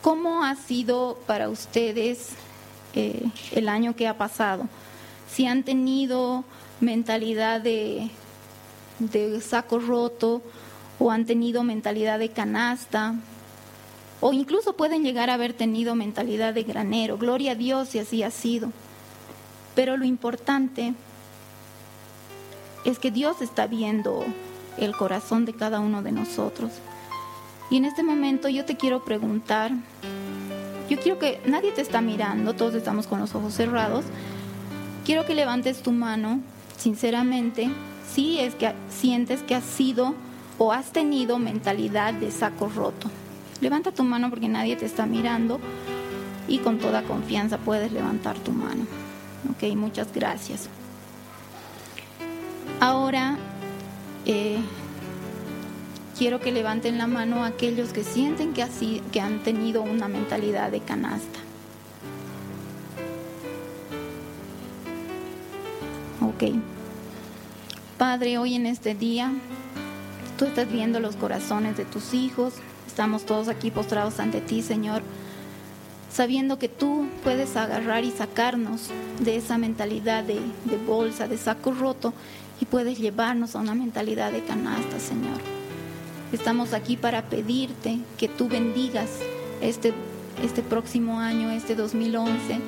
cómo 0.00 0.44
ha 0.44 0.56
sido 0.56 1.18
para 1.26 1.50
ustedes 1.50 2.30
eh, 2.94 3.22
el 3.52 3.68
año 3.68 3.94
que 3.94 4.08
ha 4.08 4.16
pasado. 4.16 4.66
Si 5.30 5.44
han 5.44 5.62
tenido 5.62 6.44
mentalidad 6.80 7.60
de, 7.60 8.10
de 8.98 9.40
saco 9.40 9.78
roto 9.78 10.42
o 10.98 11.10
han 11.10 11.26
tenido 11.26 11.62
mentalidad 11.62 12.18
de 12.18 12.30
canasta 12.30 13.14
o 14.20 14.32
incluso 14.32 14.74
pueden 14.74 15.04
llegar 15.04 15.30
a 15.30 15.34
haber 15.34 15.52
tenido 15.52 15.94
mentalidad 15.94 16.52
de 16.52 16.64
granero. 16.64 17.18
Gloria 17.18 17.52
a 17.52 17.54
Dios 17.54 17.90
si 17.90 17.98
así 17.98 18.22
ha 18.22 18.30
sido. 18.30 18.72
Pero 19.74 19.96
lo 19.96 20.04
importante 20.04 20.94
es 22.84 22.98
que 22.98 23.10
Dios 23.10 23.40
está 23.42 23.66
viendo 23.66 24.24
el 24.76 24.96
corazón 24.96 25.44
de 25.44 25.52
cada 25.52 25.78
uno 25.78 26.02
de 26.02 26.12
nosotros. 26.12 26.72
Y 27.70 27.76
en 27.76 27.84
este 27.84 28.02
momento 28.02 28.48
yo 28.48 28.64
te 28.64 28.76
quiero 28.76 29.04
preguntar, 29.04 29.72
yo 30.88 30.98
quiero 30.98 31.18
que 31.18 31.40
nadie 31.46 31.70
te 31.70 31.82
está 31.82 32.00
mirando, 32.00 32.54
todos 32.54 32.74
estamos 32.74 33.06
con 33.06 33.20
los 33.20 33.34
ojos 33.34 33.54
cerrados. 33.54 34.04
Quiero 35.04 35.26
que 35.26 35.34
levantes 35.34 35.82
tu 35.82 35.92
mano, 35.92 36.40
sinceramente, 36.76 37.70
si 38.14 38.38
es 38.38 38.54
que 38.54 38.72
sientes 38.88 39.42
que 39.42 39.54
has 39.54 39.64
sido 39.64 40.14
o 40.58 40.72
has 40.72 40.92
tenido 40.92 41.38
mentalidad 41.38 42.14
de 42.14 42.30
saco 42.30 42.68
roto. 42.68 43.08
Levanta 43.60 43.92
tu 43.92 44.04
mano 44.04 44.30
porque 44.30 44.48
nadie 44.48 44.76
te 44.76 44.86
está 44.86 45.06
mirando 45.06 45.60
y 46.46 46.58
con 46.58 46.78
toda 46.78 47.02
confianza 47.02 47.58
puedes 47.58 47.92
levantar 47.92 48.38
tu 48.38 48.52
mano. 48.52 48.86
Ok, 49.50 49.74
muchas 49.76 50.12
gracias. 50.12 50.68
Ahora 52.80 53.36
eh, 54.26 54.58
quiero 56.16 56.40
que 56.40 56.52
levanten 56.52 56.98
la 56.98 57.06
mano 57.06 57.44
aquellos 57.44 57.92
que 57.92 58.04
sienten 58.04 58.52
que, 58.52 58.62
así, 58.62 59.02
que 59.12 59.20
han 59.20 59.42
tenido 59.42 59.82
una 59.82 60.08
mentalidad 60.08 60.70
de 60.70 60.80
canasta. 60.80 61.38
Ok. 66.20 66.77
Padre, 67.98 68.38
hoy 68.38 68.54
en 68.54 68.66
este 68.66 68.94
día, 68.94 69.32
tú 70.38 70.44
estás 70.44 70.70
viendo 70.70 71.00
los 71.00 71.16
corazones 71.16 71.76
de 71.76 71.84
tus 71.84 72.14
hijos. 72.14 72.54
Estamos 72.86 73.26
todos 73.26 73.48
aquí 73.48 73.72
postrados 73.72 74.20
ante 74.20 74.40
ti, 74.40 74.62
Señor, 74.62 75.02
sabiendo 76.08 76.60
que 76.60 76.68
tú 76.68 77.08
puedes 77.24 77.56
agarrar 77.56 78.04
y 78.04 78.12
sacarnos 78.12 78.90
de 79.18 79.34
esa 79.34 79.58
mentalidad 79.58 80.22
de, 80.22 80.38
bolsa, 80.86 81.26
de 81.26 81.38
saco 81.38 81.72
roto, 81.72 82.14
y 82.60 82.66
puedes 82.66 83.00
llevarnos 83.00 83.56
a 83.56 83.58
una 83.58 83.74
mentalidad 83.74 84.30
de 84.30 84.44
canasta, 84.44 85.00
Señor. 85.00 85.40
Estamos 86.32 86.74
aquí 86.74 86.96
para 86.96 87.22
pedirte 87.22 87.98
que 88.16 88.28
tú 88.28 88.48
bendigas 88.48 89.10
este, 89.60 89.92
este 90.44 90.62
próximo 90.62 91.18
año, 91.18 91.50
este 91.50 91.74
2011, 91.74 92.60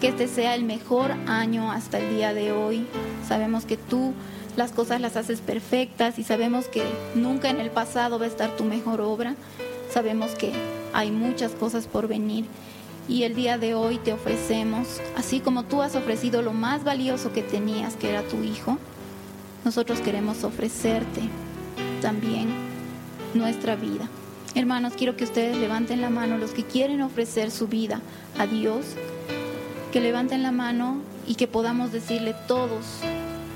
que 0.00 0.08
este 0.08 0.26
sea 0.26 0.54
el 0.54 0.64
mejor 0.64 1.10
año 1.26 1.70
hasta 1.70 1.98
el 1.98 2.16
día 2.16 2.32
de 2.32 2.52
hoy. 2.52 2.86
Sabemos 3.28 3.66
que 3.66 3.76
tú 3.76 4.14
las 4.56 4.72
cosas 4.72 5.00
las 5.00 5.16
haces 5.16 5.40
perfectas 5.40 6.18
y 6.18 6.24
sabemos 6.24 6.66
que 6.66 6.82
nunca 7.14 7.50
en 7.50 7.60
el 7.60 7.70
pasado 7.70 8.18
va 8.18 8.24
a 8.24 8.28
estar 8.28 8.56
tu 8.56 8.64
mejor 8.64 9.00
obra. 9.00 9.34
Sabemos 9.92 10.32
que 10.32 10.52
hay 10.92 11.10
muchas 11.10 11.52
cosas 11.52 11.86
por 11.86 12.08
venir 12.08 12.44
y 13.08 13.24
el 13.24 13.34
día 13.34 13.58
de 13.58 13.74
hoy 13.74 13.98
te 13.98 14.12
ofrecemos, 14.12 15.00
así 15.16 15.40
como 15.40 15.64
tú 15.64 15.82
has 15.82 15.96
ofrecido 15.96 16.42
lo 16.42 16.52
más 16.52 16.84
valioso 16.84 17.32
que 17.32 17.42
tenías, 17.42 17.96
que 17.96 18.10
era 18.10 18.22
tu 18.22 18.42
hijo, 18.42 18.78
nosotros 19.64 20.00
queremos 20.00 20.44
ofrecerte 20.44 21.22
también 22.00 22.48
nuestra 23.34 23.74
vida. 23.76 24.08
Hermanos, 24.54 24.94
quiero 24.96 25.16
que 25.16 25.24
ustedes 25.24 25.56
levanten 25.56 26.00
la 26.00 26.10
mano, 26.10 26.38
los 26.38 26.52
que 26.52 26.64
quieren 26.64 27.02
ofrecer 27.02 27.50
su 27.50 27.68
vida 27.68 28.00
a 28.38 28.46
Dios, 28.46 28.86
que 29.92 30.00
levanten 30.00 30.42
la 30.42 30.52
mano 30.52 30.98
y 31.26 31.34
que 31.34 31.46
podamos 31.46 31.92
decirle 31.92 32.34
todos, 32.46 33.00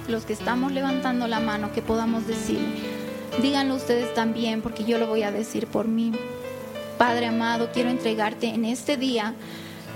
los 0.08 0.24
que 0.24 0.32
estamos 0.32 0.72
levantando 0.72 1.26
la 1.26 1.40
mano, 1.40 1.72
que 1.72 1.82
podamos 1.82 2.26
decirle, 2.26 2.66
díganlo 3.42 3.74
ustedes 3.74 4.12
también, 4.14 4.62
porque 4.62 4.84
yo 4.84 4.98
lo 4.98 5.06
voy 5.06 5.22
a 5.22 5.30
decir 5.30 5.66
por 5.66 5.88
mí. 5.88 6.12
Padre 6.98 7.26
amado, 7.26 7.70
quiero 7.72 7.90
entregarte 7.90 8.48
en 8.48 8.64
este 8.64 8.96
día, 8.96 9.34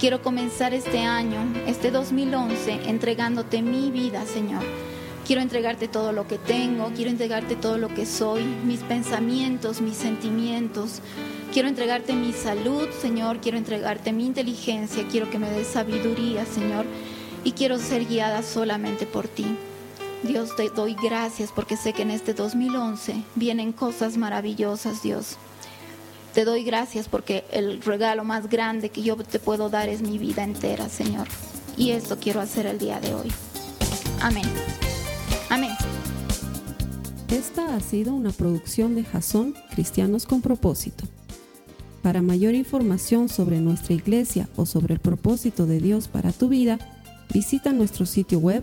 quiero 0.01 0.23
comenzar 0.23 0.75
este 0.75 1.01
año, 1.01 1.41
este 1.67 1.91
2011, 1.91 2.89
entregándote 2.89 3.63
mi 3.63 3.91
vida, 3.91 4.25
Señor 4.27 4.65
Quiero 5.29 5.43
entregarte 5.43 5.89
todo 5.89 6.13
lo 6.13 6.27
que 6.27 6.39
tengo, 6.39 6.91
quiero 6.97 7.11
entregarte 7.11 7.55
todo 7.55 7.77
lo 7.77 7.93
que 7.93 8.07
soy, 8.07 8.45
mis 8.65 8.81
pensamientos, 8.81 9.83
mis 9.83 9.99
sentimientos. 9.99 11.03
Quiero 11.53 11.69
entregarte 11.69 12.15
mi 12.15 12.33
salud, 12.33 12.89
Señor, 12.99 13.39
quiero 13.43 13.59
entregarte 13.59 14.15
mi 14.15 14.25
inteligencia, 14.25 15.07
quiero 15.11 15.29
que 15.29 15.39
me 15.39 15.51
des 15.51 15.67
sabiduría, 15.67 16.47
Señor, 16.47 16.87
y 17.45 17.53
quiero 17.53 17.79
ser 17.79 18.07
guiada 18.07 18.43
solamente 18.43 19.05
por 19.05 19.29
ti. 19.29 19.45
Dios, 20.23 20.57
te 20.57 20.69
doy 20.71 20.95
gracias 20.95 21.53
porque 21.55 21.77
sé 21.77 21.93
que 21.93 22.03
en 22.03 22.11
este 22.11 22.35
2011 22.35 23.23
vienen 23.37 23.73
cosas 23.73 24.17
maravillosas, 24.17 25.03
Dios. 25.03 25.37
Te 26.35 26.45
doy 26.45 26.65
gracias 26.65 27.09
porque 27.09 27.45
el 27.51 27.81
regalo 27.81 28.25
más 28.25 28.49
grande 28.49 28.91
que 28.91 29.03
yo 29.03 29.17
te 29.17 29.39
puedo 29.39 29.71
dar 29.71 29.89
es 29.89 30.03
mi 30.03 30.19
vida 30.19 30.43
entera, 30.43 30.89
Señor. 30.89 31.29
Y 31.77 31.91
esto 31.93 32.19
quiero 32.21 32.41
hacer 32.41 32.67
el 32.67 32.79
día 32.79 33.01
de 33.01 33.15
hoy. 33.15 33.33
Amén. 34.21 34.45
Amén. 35.49 35.71
Esta 37.29 37.77
ha 37.77 37.81
sido 37.81 38.15
una 38.15 38.31
producción 38.31 38.95
de 38.95 39.05
Jason 39.05 39.55
Cristianos 39.71 40.27
con 40.27 40.43
Propósito. 40.43 41.05
Para 42.03 42.23
mayor 42.23 42.55
información 42.55 43.29
sobre 43.29 43.61
nuestra 43.61 43.95
iglesia 43.95 44.49
o 44.57 44.67
sobre 44.67 44.95
el 44.95 45.01
propósito 45.01 45.67
de 45.67 45.81
Dios 45.81 46.09
para 46.09 46.33
tu 46.33 46.49
vida, 46.49 46.79
visita 47.33 47.73
nuestro 47.73 48.07
sitio 48.07 48.39
web 48.39 48.63